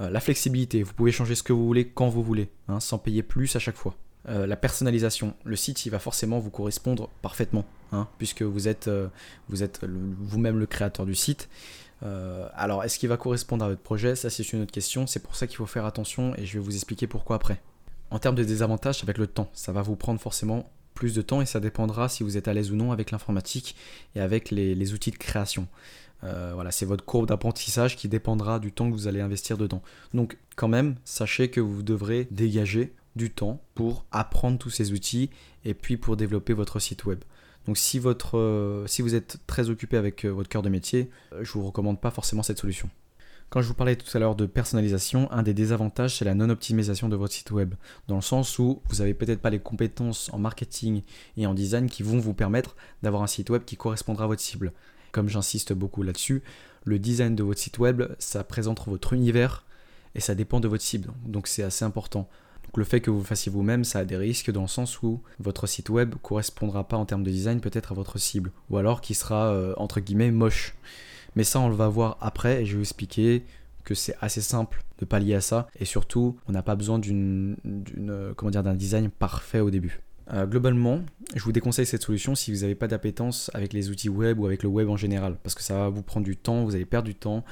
Euh, 0.00 0.10
la 0.10 0.18
flexibilité, 0.18 0.82
vous 0.82 0.94
pouvez 0.94 1.12
changer 1.12 1.36
ce 1.36 1.44
que 1.44 1.52
vous 1.52 1.64
voulez 1.64 1.86
quand 1.86 2.08
vous 2.08 2.24
voulez, 2.24 2.48
hein, 2.66 2.80
sans 2.80 2.98
payer 2.98 3.22
plus 3.22 3.54
à 3.54 3.60
chaque 3.60 3.76
fois. 3.76 3.94
la 4.28 4.56
personnalisation, 4.56 5.34
le 5.44 5.56
site 5.56 5.84
il 5.84 5.90
va 5.90 5.98
forcément 5.98 6.38
vous 6.38 6.50
correspondre 6.50 7.08
parfaitement, 7.22 7.64
hein, 7.90 8.06
puisque 8.18 8.42
vous 8.42 8.68
êtes, 8.68 8.88
vous 9.48 9.64
êtes 9.64 9.80
vous-même 9.84 10.60
le 10.60 10.66
créateur 10.66 11.06
du 11.06 11.16
site. 11.16 11.48
Euh, 12.02 12.48
alors, 12.54 12.84
est-ce 12.84 12.98
qu'il 12.98 13.08
va 13.08 13.16
correspondre 13.16 13.64
à 13.64 13.68
votre 13.68 13.82
projet? 13.82 14.16
Ça, 14.16 14.30
c'est 14.30 14.52
une 14.52 14.62
autre 14.62 14.72
question. 14.72 15.06
C'est 15.06 15.20
pour 15.20 15.36
ça 15.36 15.46
qu'il 15.46 15.56
faut 15.56 15.66
faire 15.66 15.84
attention 15.84 16.34
et 16.36 16.46
je 16.46 16.54
vais 16.54 16.64
vous 16.64 16.74
expliquer 16.74 17.06
pourquoi 17.06 17.36
après. 17.36 17.60
En 18.10 18.18
termes 18.18 18.34
de 18.34 18.44
désavantages, 18.44 19.02
être 19.06 19.18
le 19.18 19.26
temps. 19.26 19.48
Ça 19.52 19.72
va 19.72 19.82
vous 19.82 19.96
prendre 19.96 20.20
forcément 20.20 20.70
plus 20.94 21.14
de 21.14 21.22
temps 21.22 21.40
et 21.40 21.46
ça 21.46 21.60
dépendra 21.60 22.08
si 22.08 22.22
vous 22.22 22.36
êtes 22.36 22.48
à 22.48 22.54
l'aise 22.54 22.70
ou 22.70 22.76
non 22.76 22.92
avec 22.92 23.10
l'informatique 23.10 23.76
et 24.14 24.20
avec 24.20 24.50
les, 24.50 24.92
outils 24.92 25.10
de 25.10 25.16
création. 25.16 25.66
Euh, 26.24 26.52
voilà, 26.54 26.70
c'est 26.70 26.86
votre 26.86 27.04
courbe 27.04 27.26
d'apprentissage 27.26 27.96
qui 27.96 28.08
dépendra 28.08 28.58
du 28.58 28.70
temps 28.70 28.88
que 28.88 28.94
vous 28.94 29.08
allez 29.08 29.20
investir 29.20 29.56
dedans. 29.56 29.82
Donc, 30.14 30.38
quand 30.54 30.68
même, 30.68 30.96
sachez 31.04 31.50
que 31.50 31.60
vous 31.60 31.82
devrez 31.82 32.28
dégager 32.30 32.94
du 33.16 33.30
temps 33.30 33.62
pour 33.74 34.04
apprendre 34.12 34.58
tous 34.58 34.70
ces 34.70 34.92
outils 34.92 35.30
et 35.64 35.74
puis 35.74 35.96
pour 35.96 36.16
développer 36.16 36.52
votre 36.52 36.78
site 36.78 37.04
web. 37.04 37.20
Donc 37.66 37.78
euh, 38.34 38.86
si 38.86 39.02
vous 39.02 39.14
êtes 39.14 39.38
très 39.46 39.70
occupé 39.70 39.96
avec 39.96 40.24
euh, 40.24 40.30
votre 40.30 40.48
cœur 40.48 40.62
de 40.62 40.68
métier, 40.68 41.10
euh, 41.32 41.44
je 41.44 41.50
ne 41.50 41.62
vous 41.62 41.66
recommande 41.66 42.00
pas 42.00 42.10
forcément 42.10 42.42
cette 42.42 42.58
solution. 42.58 42.90
Quand 43.50 43.60
je 43.60 43.68
vous 43.68 43.74
parlais 43.74 43.96
tout 43.96 44.08
à 44.16 44.18
l'heure 44.18 44.34
de 44.34 44.46
personnalisation, 44.46 45.30
un 45.30 45.42
des 45.42 45.52
désavantages, 45.52 46.16
c'est 46.16 46.24
la 46.24 46.34
non-optimisation 46.34 47.10
de 47.10 47.16
votre 47.16 47.34
site 47.34 47.50
web, 47.50 47.74
dans 48.08 48.16
le 48.16 48.22
sens 48.22 48.58
où 48.58 48.80
vous 48.88 48.96
n'avez 48.96 49.12
peut-être 49.12 49.40
pas 49.40 49.50
les 49.50 49.58
compétences 49.58 50.30
en 50.32 50.38
marketing 50.38 51.02
et 51.36 51.46
en 51.46 51.52
design 51.52 51.88
qui 51.90 52.02
vont 52.02 52.18
vous 52.18 52.32
permettre 52.32 52.74
d'avoir 53.02 53.22
un 53.22 53.26
site 53.26 53.50
web 53.50 53.64
qui 53.64 53.76
correspondra 53.76 54.24
à 54.24 54.26
votre 54.26 54.40
cible. 54.40 54.72
Comme 55.12 55.28
j'insiste 55.28 55.74
beaucoup 55.74 56.02
là-dessus, 56.02 56.42
le 56.84 56.98
design 56.98 57.36
de 57.36 57.42
votre 57.42 57.60
site 57.60 57.78
web, 57.78 58.04
ça 58.18 58.42
présente 58.42 58.88
votre 58.88 59.12
univers 59.12 59.66
et 60.14 60.20
ça 60.20 60.34
dépend 60.34 60.58
de 60.58 60.68
votre 60.68 60.82
cible, 60.82 61.12
donc 61.26 61.46
c'est 61.46 61.62
assez 61.62 61.84
important. 61.84 62.28
Donc 62.72 62.78
le 62.78 62.84
fait 62.84 63.00
que 63.00 63.10
vous 63.10 63.18
le 63.18 63.24
fassiez 63.24 63.52
vous-même, 63.52 63.84
ça 63.84 63.98
a 63.98 64.04
des 64.06 64.16
risques 64.16 64.50
dans 64.50 64.62
le 64.62 64.68
sens 64.68 65.02
où 65.02 65.20
votre 65.38 65.66
site 65.66 65.90
web 65.90 66.14
correspondra 66.22 66.88
pas 66.88 66.96
en 66.96 67.04
termes 67.04 67.22
de 67.22 67.30
design 67.30 67.60
peut-être 67.60 67.92
à 67.92 67.94
votre 67.94 68.18
cible, 68.18 68.50
ou 68.70 68.78
alors 68.78 69.02
qui 69.02 69.12
sera 69.12 69.48
euh, 69.48 69.74
entre 69.76 70.00
guillemets 70.00 70.30
moche. 70.30 70.74
Mais 71.36 71.44
ça, 71.44 71.60
on 71.60 71.68
le 71.68 71.74
va 71.74 71.88
voir 71.88 72.16
après 72.22 72.62
et 72.62 72.64
je 72.64 72.72
vais 72.72 72.78
vous 72.78 72.82
expliquer 72.82 73.44
que 73.84 73.94
c'est 73.94 74.14
assez 74.22 74.40
simple 74.40 74.82
de 74.98 75.04
pallier 75.04 75.34
à 75.34 75.42
ça 75.42 75.68
et 75.78 75.84
surtout, 75.84 76.38
on 76.48 76.52
n'a 76.52 76.62
pas 76.62 76.74
besoin 76.74 76.98
d'une, 76.98 77.56
euh, 78.08 78.32
d'un 78.34 78.74
design 78.74 79.10
parfait 79.10 79.60
au 79.60 79.70
début. 79.70 80.00
Euh, 80.32 80.46
globalement, 80.46 81.00
je 81.34 81.42
vous 81.42 81.52
déconseille 81.52 81.84
cette 81.84 82.02
solution 82.02 82.34
si 82.34 82.52
vous 82.52 82.60
n'avez 82.60 82.76
pas 82.76 82.86
d'appétence 82.86 83.50
avec 83.52 83.74
les 83.74 83.90
outils 83.90 84.08
web 84.08 84.38
ou 84.38 84.46
avec 84.46 84.62
le 84.62 84.70
web 84.70 84.88
en 84.88 84.96
général, 84.96 85.36
parce 85.42 85.54
que 85.54 85.62
ça 85.62 85.74
va 85.74 85.88
vous 85.90 86.02
prendre 86.02 86.24
du 86.24 86.38
temps, 86.38 86.64
vous 86.64 86.74
allez 86.74 86.86
perdre 86.86 87.06
du 87.06 87.14
temps 87.14 87.44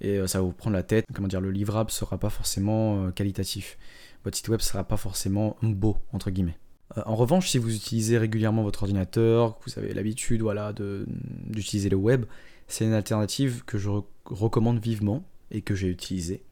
et 0.00 0.26
ça 0.26 0.38
va 0.38 0.44
vous 0.44 0.52
prendre 0.52 0.74
la 0.74 0.82
tête. 0.82 1.04
Comment 1.14 1.28
dire, 1.28 1.42
le 1.42 1.52
livrable 1.52 1.92
sera 1.92 2.18
pas 2.18 2.30
forcément 2.30 3.12
qualitatif. 3.12 3.78
Votre 4.24 4.36
site 4.36 4.48
web 4.48 4.60
sera 4.60 4.84
pas 4.84 4.96
forcément 4.96 5.56
beau 5.62 5.98
entre 6.12 6.30
guillemets. 6.30 6.56
en 7.06 7.14
revanche, 7.14 7.50
si 7.50 7.58
vous 7.58 7.74
utilisez 7.74 8.18
régulièrement 8.18 8.62
votre 8.62 8.82
ordinateur, 8.82 9.58
que 9.58 9.70
vous 9.70 9.78
avez 9.78 9.94
l'habitude 9.94 10.42
voilà, 10.42 10.72
d'utiliser 10.72 11.88
le 11.88 11.96
web, 11.96 12.24
c'est 12.68 12.84
une 12.84 12.92
alternative 12.92 13.64
que 13.64 13.78
je 13.78 13.90
recommande 14.24 14.80
vivement 14.80 15.24
et 15.50 15.60
que 15.60 15.74
j'ai 15.74 15.88
utilisé. 15.88 16.42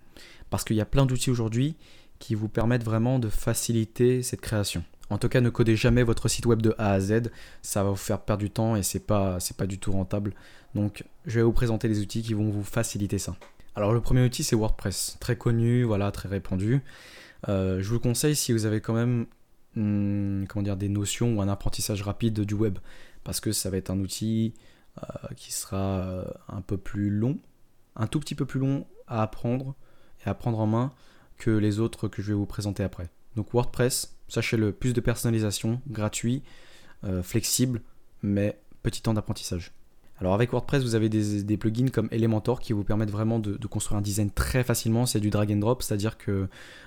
Parce 0.51 0.65
qu'il 0.65 0.77
y 0.77 0.81
a 0.81 0.87
plein 0.87 1.07
d'outils 1.07 1.31
aujourd'hui 1.31 1.77
qui 2.19 2.35
vous 2.35 2.49
permettent 2.49 2.85
vraiment 2.85 3.19
de 3.19 3.29
faciliter 3.29 4.23
cette 4.23 4.41
création. 4.41 4.85
En 5.11 5.19
tout 5.19 5.29
cas, 5.29 5.41
ne 5.41 5.51
codez 5.51 5.77
jamais 5.77 6.03
votre 6.03 6.29
site 6.29 6.47
web 6.47 6.63
de 6.63 6.75
A 6.79 6.93
à 6.93 7.01
Z, 7.01 7.31
ça 7.61 7.83
va 7.83 7.91
vous 7.91 7.97
faire 7.97 8.21
perdre 8.21 8.43
du 8.43 8.51
temps 8.51 8.77
et 8.77 8.83
c'est 8.83 9.07
pas, 9.07 9.41
c'est 9.41 9.57
pas 9.57 9.67
du 9.67 9.79
tout 9.79 9.93
rentable. 9.93 10.35
Donc, 10.75 11.05
je 11.27 11.41
vais 11.41 11.43
vous 11.43 11.53
présenter 11.53 11.89
les 11.89 12.01
outils 12.01 12.23
qui 12.23 12.33
vont 12.33 12.49
vous 12.49 12.65
faciliter 12.65 13.19
ça. 13.19 13.37
Alors, 13.75 13.93
le 13.93 14.01
premier 14.01 14.25
outil, 14.25 14.45
c'est 14.45 14.57
WordPress, 14.57 15.17
très 15.21 15.37
connu, 15.37 15.83
voilà, 15.83 16.11
très 16.13 16.29
répandu. 16.29 16.83
Euh, 17.49 17.81
je 17.83 17.89
vous 17.89 17.95
le 17.95 18.01
conseille 18.01 18.37
si 18.37 18.53
vous 18.53 18.67
avez 18.67 18.81
quand 18.81 18.95
même 18.95 19.27
hmm, 19.77 20.45
des 20.77 20.89
notions 20.89 21.37
ou 21.37 21.43
un 21.43 21.49
apprentissage 21.49 22.03
rapide 22.03 22.41
du 22.41 22.55
web, 22.55 22.79
parce 23.25 23.41
que 23.41 23.53
ça 23.53 23.71
va 23.71 23.77
être 23.77 23.91
un 23.91 23.99
outil 23.99 24.55
euh, 24.99 25.29
qui 25.37 25.53
sera 25.53 26.01
euh, 26.01 26.25
un 26.49 26.61
peu 26.61 26.77
plus 26.77 27.11
long, 27.11 27.39
un 27.97 28.07
tout 28.07 28.21
petit 28.21 28.35
peu 28.35 28.47
plus 28.47 28.61
long 28.61 28.87
à 29.07 29.23
apprendre 29.23 29.75
et 30.25 30.29
à 30.29 30.35
prendre 30.35 30.61
en 30.61 30.67
main 30.67 30.93
que 31.37 31.51
les 31.51 31.81
autres 31.81 32.09
que 32.09 32.23
je 32.23 32.29
vais 32.29 32.35
vous 32.35 32.47
présenter 32.47 32.83
après. 32.83 33.09
Donc 33.37 33.53
WordPress, 33.53 34.17
sachez-le, 34.29 34.73
plus 34.73 34.93
de 34.93 35.01
personnalisation, 35.01 35.81
gratuit, 35.89 36.43
flexible, 37.23 37.83
mais 38.23 38.61
petit 38.83 39.03
temps 39.03 39.15
d'apprentissage. 39.15 39.73
Alors 40.23 40.35
avec 40.35 40.53
WordPress, 40.53 40.85
vous 40.85 40.95
avez 40.95 41.09
des, 41.09 41.57
plugins 41.57 41.89
comme 41.89 42.07
Elementor 42.13 42.61
qui 42.61 42.73
vous 42.73 42.85
permettent 42.85 43.11
vraiment 43.11 43.41
de, 43.41 43.57
construire 43.67 43.99
un 43.99 44.03
design 44.03 44.31
très 44.31 44.63
facilement. 44.63 45.05
C'est 45.05 45.19
du 45.19 45.31
drag 45.31 45.51
and 45.51 45.57
drop, 45.57 45.83
c'est-à-dire 45.83 46.17
que 46.17 46.47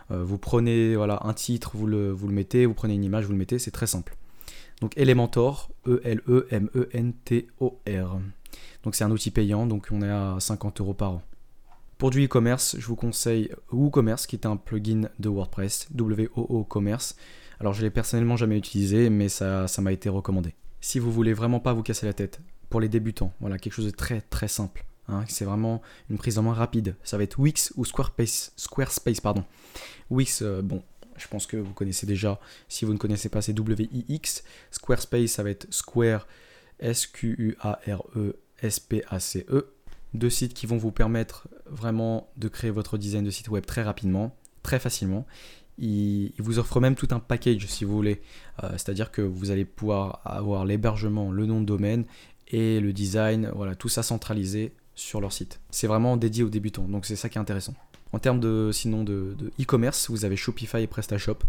euh, 0.10 0.24
vous 0.24 0.38
prenez 0.38 0.96
voilà, 0.96 1.20
un 1.25 1.34
titre, 1.34 1.72
vous 1.74 1.86
le, 1.86 2.15
mettez, 2.30 2.65
vous 2.65 2.74
prenez 2.74 2.94
une 2.94 3.04
image, 3.04 3.25
vous 3.25 3.34
le 3.34 3.38
mettez, 3.38 3.60
c'est 3.60 3.72
très 3.72 3.88
simple. 3.88 4.15
Donc 4.80 4.98
Elementor, 4.98 5.70
E-L-E-M-E-N-T-O-R. 5.86 6.39
Donc 8.84 8.96
c'est 8.96 9.04
un 9.04 9.12
outil 9.12 9.32
payant, 9.32 9.68
donc 9.68 9.89
on 9.92 10.01
est 10.01 10.10
à 10.10 10.38
50 10.39 10.80
euros 10.80 10.94
par 10.94 11.12
an. 11.12 11.22
Pour 11.98 12.12
du 12.12 12.24
e-commerce, 12.24 12.77
je 12.80 12.88
vous 12.88 12.96
conseille 12.96 13.50
WooCommerce 13.70 14.27
qui 14.27 14.38
est 14.38 14.46
un 14.46 14.56
plugin 14.56 15.10
de 15.20 15.27
WordPress, 15.27 15.89
W-O-O-Commerce. 15.92 17.18
Alors 17.60 17.74
je 17.74 17.82
l'ai 17.82 17.89
personnellement 17.89 18.38
jamais 18.38 18.58
utilisé, 18.58 19.10
mais 19.10 19.27
ça, 19.27 19.68
ça 19.68 19.82
m'a 19.82 19.92
été 19.92 20.08
recommandé. 20.08 20.56
Si 20.80 21.00
vous 21.00 21.12
voulez 21.12 21.34
vraiment 21.34 21.60
pas 21.60 21.74
vous 21.74 21.84
casser 21.84 22.06
la 22.06 22.13
tête, 22.13 22.39
pour 22.70 22.82
les 22.82 22.90
débutants, 22.90 23.34
voilà, 23.40 23.58
quelque 23.58 23.74
chose 23.74 23.86
de 23.86 23.92
très 23.92 24.22
très 24.22 24.48
simple. 24.48 24.86
Hein, 25.08 25.24
c'est 25.28 25.46
vraiment 25.46 25.82
une 26.10 26.18
prise 26.18 26.38
en 26.40 26.44
main 26.44 26.54
rapide. 26.54 26.96
Ça 27.04 27.18
va 27.18 27.24
être 27.24 27.38
Wix 27.40 27.72
ou 27.76 27.86
Squarespace. 27.86 28.54
Squarespace 28.56 29.22
pardon. 29.22 29.44
Wix, 30.10 30.42
euh, 30.42 30.62
bon, 30.62 30.82
je 31.18 31.28
pense 31.28 31.46
que 31.46 31.58
vous 31.58 31.74
connaissez 31.74 32.06
déjà. 32.06 32.40
Si 32.68 32.86
vous 32.86 32.94
ne 32.94 32.98
connaissez 32.98 33.30
pas, 33.30 33.42
c'est 33.42 33.54
W-I-X. 33.54 34.44
Squarespace, 34.72 35.32
ça 35.32 35.44
va 35.44 35.52
être 35.52 35.72
Square, 35.72 36.28
S-Q-U-A-R-E, 36.80 38.36
S-P-A-C-E. 38.62 39.72
Deux 40.14 40.30
sites 40.30 40.54
qui 40.54 40.66
vont 40.66 40.78
vous 40.78 40.92
permettre 40.92 41.48
vraiment 41.66 42.30
de 42.38 42.48
créer 42.48 42.72
votre 42.72 42.98
design 42.98 43.24
de 43.24 43.30
site 43.30 43.50
web 43.50 43.66
très 43.66 43.84
rapidement, 43.84 44.36
très 44.64 44.80
facilement. 44.80 45.26
Ils, 45.78 46.32
vous 46.40 46.58
offrent 46.58 46.80
même 46.80 46.96
tout 46.96 47.10
un 47.12 47.20
package 47.20 47.68
si 47.68 47.84
vous 47.84 47.94
voulez. 47.94 48.22
Euh, 48.64 48.72
c'est-à-dire 48.72 49.12
que 49.12 49.22
vous 49.22 49.52
allez 49.52 49.66
pouvoir 49.66 50.22
avoir 50.24 50.64
l'hébergement, 50.64 51.32
le 51.32 51.46
nom 51.46 51.60
de 51.60 51.66
domaine 51.66 52.06
et 52.50 52.80
le 52.80 52.94
design, 52.94 53.51
voilà, 53.55 53.75
tout 53.75 53.90
ça 53.90 54.03
centralisé 54.03 54.74
sur 54.94 55.22
leur 55.22 55.34
site. 55.34 55.60
C'est 55.72 55.88
vraiment 55.88 56.18
dédié 56.18 56.44
aux 56.44 56.50
débutants, 56.50 56.88
donc 56.88 57.05
c'est 57.05 57.16
ça 57.16 57.29
qui 57.29 57.38
est 57.38 57.42
intéressant. 57.42 57.74
En 58.14 58.20
termes 58.20 58.40
de 58.40 58.70
sinon 58.72 59.03
de 59.03 59.36
e-commerce, 59.60 60.10
vous 60.10 60.24
avez 60.24 60.38
Shopify 60.38 60.77
et 60.77 60.88
PrestaShop 60.88 61.40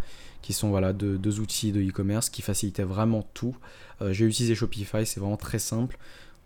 qui 0.42 0.52
sont 0.52 0.68
voilà 0.68 0.92
deux, 0.92 1.40
outils 1.40 1.72
de 1.72 1.82
e-commerce 1.82 2.30
qui 2.30 2.40
facilitaient 2.40 2.84
vraiment 2.84 3.22
tout. 3.34 3.56
Euh, 4.00 4.12
j'ai 4.12 4.24
utilisé 4.24 4.54
Shopify, 4.54 5.04
c'est 5.04 5.18
vraiment 5.18 5.36
très 5.36 5.58
simple. 5.58 5.98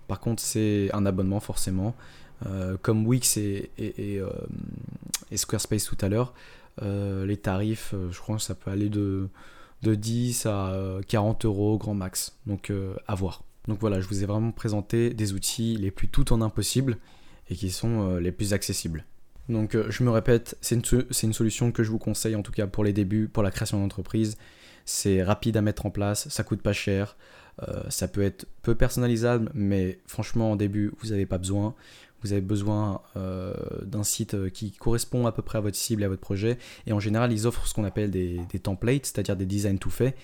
Par 0.09 0.21
contre, 0.21 0.43
c'est 0.43 0.89
un 0.95 1.05
abonnement 1.05 1.41
forcément. 1.41 1.95
Euh, 2.47 2.79
comme 2.81 3.07
Wix 3.07 3.37
et, 3.37 3.71
euh, 3.79 4.31
et, 5.31 5.37
Squarespace 5.37 5.85
tout 5.85 5.99
à 6.01 6.09
l'heure, 6.09 6.33
les 6.81 7.37
tarifs, 7.37 7.95
je 8.11 8.19
crois 8.19 8.37
que 8.37 8.43
ça 8.43 8.55
peut 8.55 8.71
aller 8.71 8.89
de, 8.89 9.29
de 9.83 9.95
10 9.95 10.47
à 10.47 11.01
40 11.07 11.45
euros 11.45 11.77
grand 11.77 11.95
max. 11.95 12.39
Donc 12.47 12.73
à 13.07 13.15
voir. 13.15 13.43
Donc 13.69 13.79
voilà, 13.81 14.01
je 14.01 14.09
vous 14.09 14.23
ai 14.23 14.27
vraiment 14.27 14.53
présenté 14.53 15.11
des 15.11 15.33
outils 15.33 15.77
les 15.77 15.91
plus 15.91 16.09
tout 16.09 16.33
en 16.33 16.41
impossible 16.41 16.99
et 17.51 17.55
qui 17.55 17.71
sont 17.71 18.17
les 18.17 18.33
plus 18.33 18.53
accessibles. 18.53 19.05
Donc 19.51 19.75
euh, 19.75 19.91
je 19.91 20.03
me 20.05 20.11
répète, 20.11 20.57
c'est 20.61 20.75
une, 20.75 21.33
solution 21.33 21.73
que 21.73 21.83
je 21.83 21.91
vous 21.91 21.99
conseille 21.99 22.37
en 22.37 22.43
tout 22.43 22.53
cas 22.53 22.67
pour 22.67 22.85
les 22.85 22.93
débuts, 22.93 23.29
pour 23.29 23.43
la 23.43 23.51
création 23.51 23.81
d'entreprise. 23.81 24.37
C'est 24.85 25.23
rapide 25.23 25.57
à 25.57 25.63
mettre 25.63 25.87
en 25.87 25.91
place, 25.91 26.29
ça 26.29 26.43
coûte 26.43 26.63
pas 26.63 26.73
cher, 26.73 27.17
euh, 27.69 27.83
ça 27.91 28.09
peut 28.09 28.23
être 28.23 28.47
peu 28.63 28.75
personnalisable, 28.75 29.51
mais 29.55 29.99
franchement 30.07 30.53
en 30.53 30.57
début 30.57 30.93
vous 31.01 31.09
n'avez 31.09 31.27
pas 31.27 31.39
besoin. 31.39 31.75
Vous 32.23 32.33
avez 32.33 32.43
besoin 32.43 33.01
euh, 33.17 33.55
d'un 33.83 34.05
site 34.05 34.51
qui 34.51 34.73
correspond 34.73 35.27
à 35.27 35.33
peu 35.33 35.43
près 35.43 35.57
à 35.57 35.63
votre 35.63 35.77
cible 35.77 36.03
et 36.03 36.05
à 36.05 36.09
votre 36.09 36.21
projet. 36.21 36.59
Et 36.87 36.93
en 36.93 37.01
général, 37.01 37.33
ils 37.33 37.47
offrent 37.47 37.67
ce 37.67 37.73
qu'on 37.73 37.85
appelle 37.85 38.11
des, 38.11 38.45
templates, 38.63 39.07
c'est-à-dire 39.07 39.37
des 39.37 39.47
designs 39.47 39.79
tout 39.79 39.89
faits, 39.89 40.15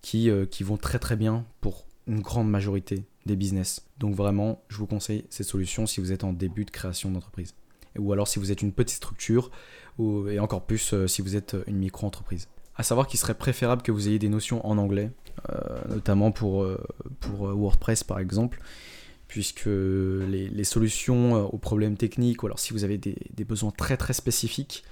qui, 0.00 0.30
qui 0.50 0.64
vont 0.64 0.78
très 0.78 0.98
très 0.98 1.14
bien 1.14 1.44
pour 1.60 1.84
une 2.06 2.20
grande 2.20 2.50
majorité 2.50 3.04
des 3.26 3.36
business. 3.36 3.86
Donc 3.98 4.14
vraiment, 4.14 4.62
je 4.68 4.76
vous 4.76 4.86
conseille 4.86 5.24
cette 5.30 5.46
solution 5.46 5.86
si 5.86 6.00
vous 6.00 6.12
êtes 6.12 6.24
en 6.24 6.32
début 6.32 6.64
de 6.64 6.70
création 6.70 7.10
d'entreprise 7.10 7.54
ou 7.98 8.12
alors 8.12 8.28
si 8.28 8.38
vous 8.38 8.52
êtes 8.52 8.62
une 8.62 8.72
petite 8.72 8.96
structure, 8.96 9.50
et 10.30 10.38
encore 10.38 10.64
plus 10.64 10.94
euh, 10.94 11.06
si 11.06 11.22
vous 11.22 11.36
êtes 11.36 11.56
une 11.66 11.76
micro-entreprise. 11.76 12.48
À 12.76 12.82
savoir 12.82 13.06
qu'il 13.06 13.20
serait 13.20 13.34
préférable 13.34 13.82
que 13.82 13.92
vous 13.92 14.08
ayez 14.08 14.18
des 14.18 14.30
notions 14.30 14.66
en 14.66 14.78
anglais, 14.78 15.10
euh, 15.50 15.80
notamment 15.90 16.32
pour, 16.32 16.62
euh, 16.62 16.82
pour 17.20 17.48
WordPress 17.48 18.02
par 18.02 18.18
exemple, 18.18 18.60
puisque 19.28 19.66
les, 19.66 20.64
solutions 20.64 21.46
aux 21.46 21.58
problèmes 21.58 21.96
techniques, 21.96 22.42
ou 22.42 22.46
alors 22.46 22.58
si 22.58 22.72
vous 22.72 22.84
avez 22.84 22.98
des, 22.98 23.44
besoins 23.44 23.70
très 23.70 23.96
très 23.96 24.12
spécifiques, 24.12 24.84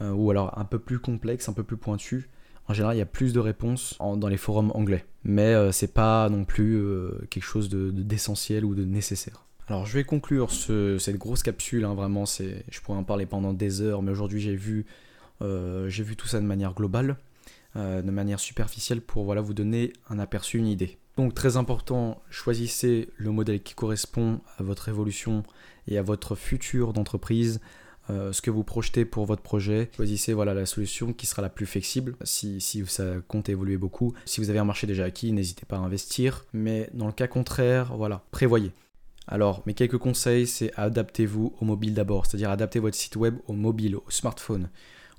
ou 0.00 0.30
alors 0.32 0.58
un 0.58 0.64
peu 0.64 0.80
plus 0.80 0.98
complexes, 0.98 1.48
un 1.48 1.52
peu 1.52 1.62
plus 1.62 1.76
pointus, 1.76 2.28
en 2.68 2.74
général, 2.74 2.96
il 2.96 2.98
y 2.98 3.02
a 3.02 3.06
plus 3.06 3.32
de 3.32 3.40
réponses 3.40 3.96
dans 3.98 4.28
les 4.28 4.36
forums 4.36 4.70
anglais. 4.74 5.04
Mais 5.24 5.72
c'est 5.72 5.92
pas 5.92 6.28
non 6.28 6.44
plus 6.44 6.82
quelque 7.30 7.44
chose 7.44 7.68
d'essentiel 7.68 8.64
ou 8.64 8.74
de 8.74 8.84
nécessaire. 8.84 9.44
Alors 9.68 9.86
je 9.86 9.94
vais 9.94 10.04
conclure 10.04 10.50
cette 10.50 11.16
grosse 11.16 11.42
capsule, 11.42 11.84
hein, 11.84 11.94
vraiment, 11.94 12.24
je 12.26 12.80
pourrais 12.80 12.98
en 12.98 13.04
parler 13.04 13.26
pendant 13.26 13.52
des 13.52 13.80
heures, 13.80 14.02
mais 14.02 14.10
aujourd'hui 14.10 14.40
j'ai 14.40 14.56
vu, 14.56 14.86
euh, 15.40 15.88
tout 16.18 16.26
ça 16.26 16.40
de 16.40 16.46
manière 16.46 16.74
globale, 16.74 17.16
euh, 17.76 18.02
de 18.02 18.10
manière 18.10 18.40
superficielle 18.40 19.00
pour 19.00 19.34
vous 19.40 19.54
donner 19.54 19.92
un 20.10 20.18
aperçu, 20.18 20.58
une 20.58 20.66
idée. 20.66 20.98
Donc 21.16 21.34
très 21.34 21.56
important, 21.56 22.22
choisissez 22.28 23.08
le 23.16 23.30
modèle 23.30 23.62
qui 23.62 23.74
correspond 23.74 24.40
à 24.58 24.62
votre 24.62 24.88
évolution 24.88 25.44
et 25.86 25.96
à 25.96 26.02
votre 26.02 26.34
futur 26.34 26.92
d'entreprise, 26.92 27.60
euh, 28.10 28.32
ce 28.32 28.42
que 28.42 28.50
vous 28.50 28.64
projetez 28.64 29.04
pour 29.04 29.26
votre 29.26 29.42
projet. 29.42 29.90
Choisissez 29.96 30.32
voilà, 30.32 30.54
la 30.54 30.66
solution 30.66 31.12
qui 31.12 31.26
sera 31.26 31.42
la 31.42 31.48
plus 31.48 31.66
flexible 31.66 32.16
si, 32.24 32.60
si 32.60 32.84
ça 32.86 33.14
compte 33.28 33.48
évoluer 33.48 33.76
beaucoup. 33.76 34.14
Si 34.24 34.40
vous 34.40 34.50
avez 34.50 34.58
un 34.58 34.64
marché 34.64 34.86
déjà 34.86 35.04
acquis, 35.04 35.32
n'hésitez 35.32 35.66
pas 35.66 35.76
à 35.76 35.80
investir. 35.80 36.44
Mais 36.52 36.90
dans 36.94 37.06
le 37.06 37.12
cas 37.12 37.28
contraire, 37.28 37.96
voilà, 37.96 38.24
prévoyez. 38.30 38.72
Alors, 39.28 39.62
mes 39.66 39.74
quelques 39.74 39.98
conseils, 39.98 40.46
c'est 40.46 40.72
adaptez-vous 40.76 41.54
au 41.60 41.64
mobile 41.64 41.94
d'abord, 41.94 42.26
c'est-à-dire 42.26 42.50
adaptez 42.50 42.80
votre 42.80 42.96
site 42.96 43.16
web 43.16 43.36
au 43.46 43.52
mobile, 43.52 43.96
au 43.96 44.04
smartphone. 44.08 44.68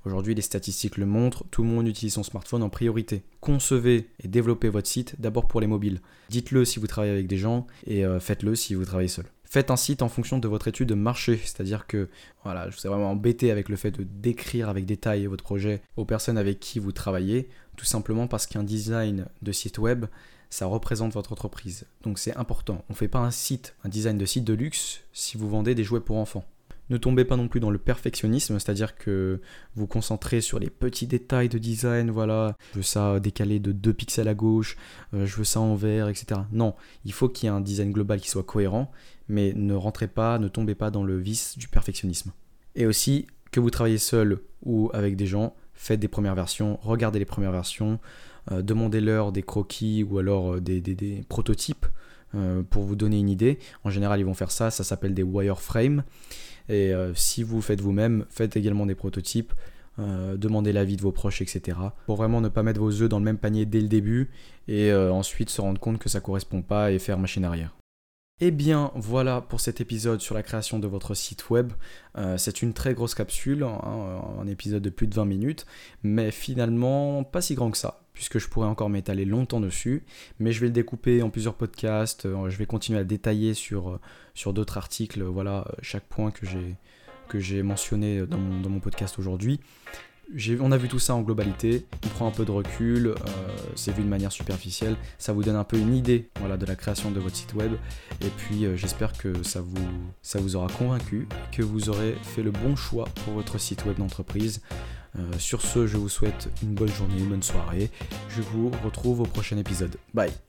Aujourd'hui, 0.04 0.34
les 0.34 0.42
statistiques 0.42 0.98
le 0.98 1.06
montrent, 1.06 1.44
tout 1.50 1.62
le 1.62 1.68
monde 1.68 1.88
utilise 1.88 2.12
son 2.12 2.22
smartphone 2.22 2.62
en 2.62 2.68
priorité. 2.68 3.22
Concevez 3.40 4.10
et 4.22 4.28
développez 4.28 4.68
votre 4.68 4.88
site 4.88 5.18
d'abord 5.18 5.48
pour 5.48 5.62
les 5.62 5.66
mobiles. 5.66 6.00
Dites-le 6.28 6.66
si 6.66 6.78
vous 6.78 6.86
travaillez 6.86 7.14
avec 7.14 7.26
des 7.26 7.38
gens 7.38 7.66
et 7.86 8.04
euh, 8.04 8.20
faites-le 8.20 8.54
si 8.54 8.74
vous 8.74 8.84
travaillez 8.84 9.08
seul. 9.08 9.24
Faites 9.54 9.70
un 9.70 9.76
site 9.76 10.02
en 10.02 10.08
fonction 10.08 10.38
de 10.38 10.48
votre 10.48 10.66
étude 10.66 10.88
de 10.88 10.94
marché, 10.94 11.36
c'est-à-dire 11.36 11.86
que 11.86 12.08
voilà, 12.42 12.68
je 12.70 12.76
vous 12.76 12.86
ai 12.88 12.88
vraiment 12.88 13.12
embêté 13.12 13.52
avec 13.52 13.68
le 13.68 13.76
fait 13.76 13.92
de 13.92 14.02
décrire 14.02 14.68
avec 14.68 14.84
détail 14.84 15.26
votre 15.26 15.44
projet 15.44 15.80
aux 15.96 16.04
personnes 16.04 16.38
avec 16.38 16.58
qui 16.58 16.80
vous 16.80 16.90
travaillez, 16.90 17.48
tout 17.76 17.84
simplement 17.84 18.26
parce 18.26 18.48
qu'un 18.48 18.64
design 18.64 19.26
de 19.42 19.52
site 19.52 19.78
web, 19.78 20.06
ça 20.50 20.66
représente 20.66 21.12
votre 21.12 21.30
entreprise. 21.30 21.86
Donc 22.02 22.18
c'est 22.18 22.36
important. 22.36 22.84
On 22.88 22.94
ne 22.94 22.96
fait 22.96 23.06
pas 23.06 23.20
un 23.20 23.30
site, 23.30 23.76
un 23.84 23.88
design 23.88 24.18
de 24.18 24.26
site 24.26 24.42
de 24.42 24.54
luxe 24.54 25.02
si 25.12 25.36
vous 25.36 25.48
vendez 25.48 25.76
des 25.76 25.84
jouets 25.84 26.00
pour 26.00 26.16
enfants. 26.16 26.44
Ne 26.90 26.98
tombez 26.98 27.24
pas 27.24 27.36
non 27.36 27.48
plus 27.48 27.60
dans 27.60 27.70
le 27.70 27.78
perfectionnisme, 27.78 28.58
c'est-à-dire 28.58 28.96
que 28.96 29.40
vous 29.74 29.86
concentrez 29.86 30.42
sur 30.42 30.58
les 30.58 30.68
petits 30.68 31.06
détails 31.06 31.48
de 31.48 31.56
design, 31.56 32.10
voilà, 32.10 32.56
je 32.72 32.78
veux 32.78 32.82
ça 32.82 33.20
décalé 33.20 33.58
de 33.58 33.72
2 33.72 33.92
pixels 33.94 34.28
à 34.28 34.34
gauche, 34.34 34.76
euh, 35.14 35.24
je 35.24 35.36
veux 35.36 35.44
ça 35.44 35.60
en 35.60 35.76
vert, 35.76 36.08
etc. 36.08 36.42
Non, 36.52 36.74
il 37.06 37.14
faut 37.14 37.30
qu'il 37.30 37.46
y 37.48 37.52
ait 37.52 37.56
un 37.56 37.62
design 37.62 37.90
global 37.90 38.20
qui 38.20 38.28
soit 38.28 38.42
cohérent, 38.42 38.92
mais 39.28 39.52
ne 39.54 39.74
rentrez 39.74 40.08
pas, 40.08 40.38
ne 40.38 40.48
tombez 40.48 40.74
pas 40.74 40.90
dans 40.90 41.04
le 41.04 41.18
vice 41.18 41.58
du 41.58 41.68
perfectionnisme. 41.68 42.32
Et 42.74 42.86
aussi, 42.86 43.26
que 43.50 43.60
vous 43.60 43.70
travaillez 43.70 43.98
seul 43.98 44.40
ou 44.64 44.90
avec 44.94 45.16
des 45.16 45.26
gens, 45.26 45.54
faites 45.74 46.00
des 46.00 46.08
premières 46.08 46.34
versions, 46.34 46.78
regardez 46.82 47.18
les 47.18 47.24
premières 47.24 47.52
versions, 47.52 47.98
euh, 48.52 48.62
demandez-leur 48.62 49.32
des 49.32 49.42
croquis 49.42 50.02
ou 50.02 50.18
alors 50.18 50.54
euh, 50.54 50.60
des, 50.60 51.24
prototypes 51.28 51.86
pour 52.68 52.82
vous 52.82 52.96
donner 52.96 53.20
une 53.20 53.28
idée. 53.28 53.60
En 53.84 53.90
général, 53.90 54.18
ils 54.18 54.26
vont 54.26 54.34
faire 54.34 54.50
ça, 54.50 54.72
ça 54.72 54.82
s'appelle 54.82 55.14
des 55.14 55.22
wireframes. 55.22 56.02
Et 56.68 56.92
euh, 56.92 57.14
si 57.14 57.42
vous 57.42 57.60
faites 57.60 57.80
vous-même, 57.80 58.24
faites 58.30 58.56
également 58.56 58.86
des 58.86 58.94
prototypes. 58.94 59.52
Euh, 59.98 60.36
demandez 60.36 60.72
l'avis 60.72 60.96
de 60.96 61.02
vos 61.02 61.12
proches, 61.12 61.40
etc. 61.40 61.78
Pour 62.06 62.16
vraiment 62.16 62.40
ne 62.40 62.48
pas 62.48 62.62
mettre 62.62 62.80
vos 62.80 63.02
œufs 63.02 63.08
dans 63.08 63.18
le 63.18 63.24
même 63.24 63.38
panier 63.38 63.64
dès 63.64 63.80
le 63.80 63.88
début 63.88 64.30
et 64.66 64.90
euh, 64.90 65.12
ensuite 65.12 65.50
se 65.50 65.60
rendre 65.60 65.78
compte 65.78 65.98
que 65.98 66.08
ça 66.08 66.20
correspond 66.20 66.62
pas 66.62 66.90
et 66.90 66.98
faire 66.98 67.18
machine 67.18 67.44
arrière. 67.44 67.76
Eh 68.40 68.50
bien 68.50 68.90
voilà 68.96 69.40
pour 69.40 69.60
cet 69.60 69.80
épisode 69.80 70.20
sur 70.20 70.34
la 70.34 70.42
création 70.42 70.78
de 70.78 70.86
votre 70.88 71.14
site 71.14 71.50
web. 71.50 71.72
c'est 72.36 72.62
une 72.62 72.72
très 72.74 72.92
grosse 72.94 73.14
capsule, 73.14 73.62
hein, 73.62 74.22
un 74.40 74.46
épisode 74.46 74.82
de 74.82 74.90
plus 74.90 75.06
de 75.06 75.14
20 75.14 75.24
minutes, 75.24 75.66
mais 76.02 76.30
finalement 76.30 77.22
pas 77.22 77.40
si 77.40 77.54
grand 77.54 77.70
que 77.70 77.78
ça 77.78 78.04
puisque 78.14 78.38
je 78.38 78.48
pourrais 78.48 78.68
encore 78.68 78.88
m'étaler 78.88 79.24
longtemps 79.24 79.60
dessus, 79.60 80.04
mais 80.38 80.52
je 80.52 80.60
vais 80.60 80.68
le 80.68 80.72
découper 80.72 81.20
en 81.22 81.30
plusieurs 81.30 81.54
podcasts, 81.54 82.26
euh, 82.26 82.48
je 82.48 82.56
vais 82.56 82.64
continuer 82.64 83.00
à 83.00 83.04
détailler 83.04 83.52
sur, 83.52 83.90
euh, 83.90 84.52
d'autres 84.52 84.78
articles, 84.78 85.22
voilà, 85.22 85.66
chaque 85.82 86.04
point 86.04 86.30
que 86.30 86.46
j'ai, 86.46 87.62
mentionné 87.62 88.24
dans 88.26 88.38
mon 88.38 88.80
podcast 88.80 89.18
aujourd'hui. 89.18 89.60
On 90.60 90.72
a 90.72 90.76
vu 90.76 90.88
tout 90.88 90.98
ça 90.98 91.14
en 91.14 91.22
globalité, 91.22 91.86
on 92.04 92.08
prend 92.08 92.26
un 92.26 92.30
peu 92.30 92.44
de 92.44 92.50
recul, 92.50 93.08
euh, 93.08 93.14
c'est 93.74 93.92
vu 93.92 94.02
de 94.02 94.08
manière 94.08 94.32
superficielle, 94.32 94.96
ça 95.18 95.32
vous 95.32 95.42
donne 95.42 95.56
un 95.56 95.64
peu 95.64 95.78
une 95.78 95.94
idée 95.94 96.28
de 96.40 96.66
la 96.66 96.76
création 96.76 97.10
de 97.10 97.20
votre 97.20 97.36
site 97.36 97.54
web, 97.54 97.72
et 98.20 98.30
puis 98.36 98.66
j'espère 98.76 99.12
que 99.12 99.42
ça 99.42 99.60
vous, 99.60 99.88
ça 100.22 100.40
vous 100.40 100.56
aura 100.56 100.68
convaincu, 100.68 101.28
que 101.52 101.62
vous 101.62 101.88
aurez 101.88 102.14
fait 102.22 102.42
le 102.42 102.50
bon 102.50 102.76
choix 102.76 103.06
pour 103.24 103.34
votre 103.34 103.58
site 103.58 103.84
web 103.84 103.98
d'entreprise. 103.98 104.60
Euh, 105.18 105.38
sur 105.38 105.62
ce, 105.62 105.86
je 105.86 105.96
vous 105.96 106.08
souhaite 106.08 106.48
une 106.62 106.74
bonne 106.74 106.88
journée, 106.88 107.18
une 107.18 107.28
bonne 107.28 107.42
soirée. 107.42 107.90
Je 108.28 108.42
vous 108.42 108.70
retrouve 108.84 109.20
au 109.20 109.26
prochain 109.26 109.56
épisode. 109.58 109.96
Bye 110.12 110.43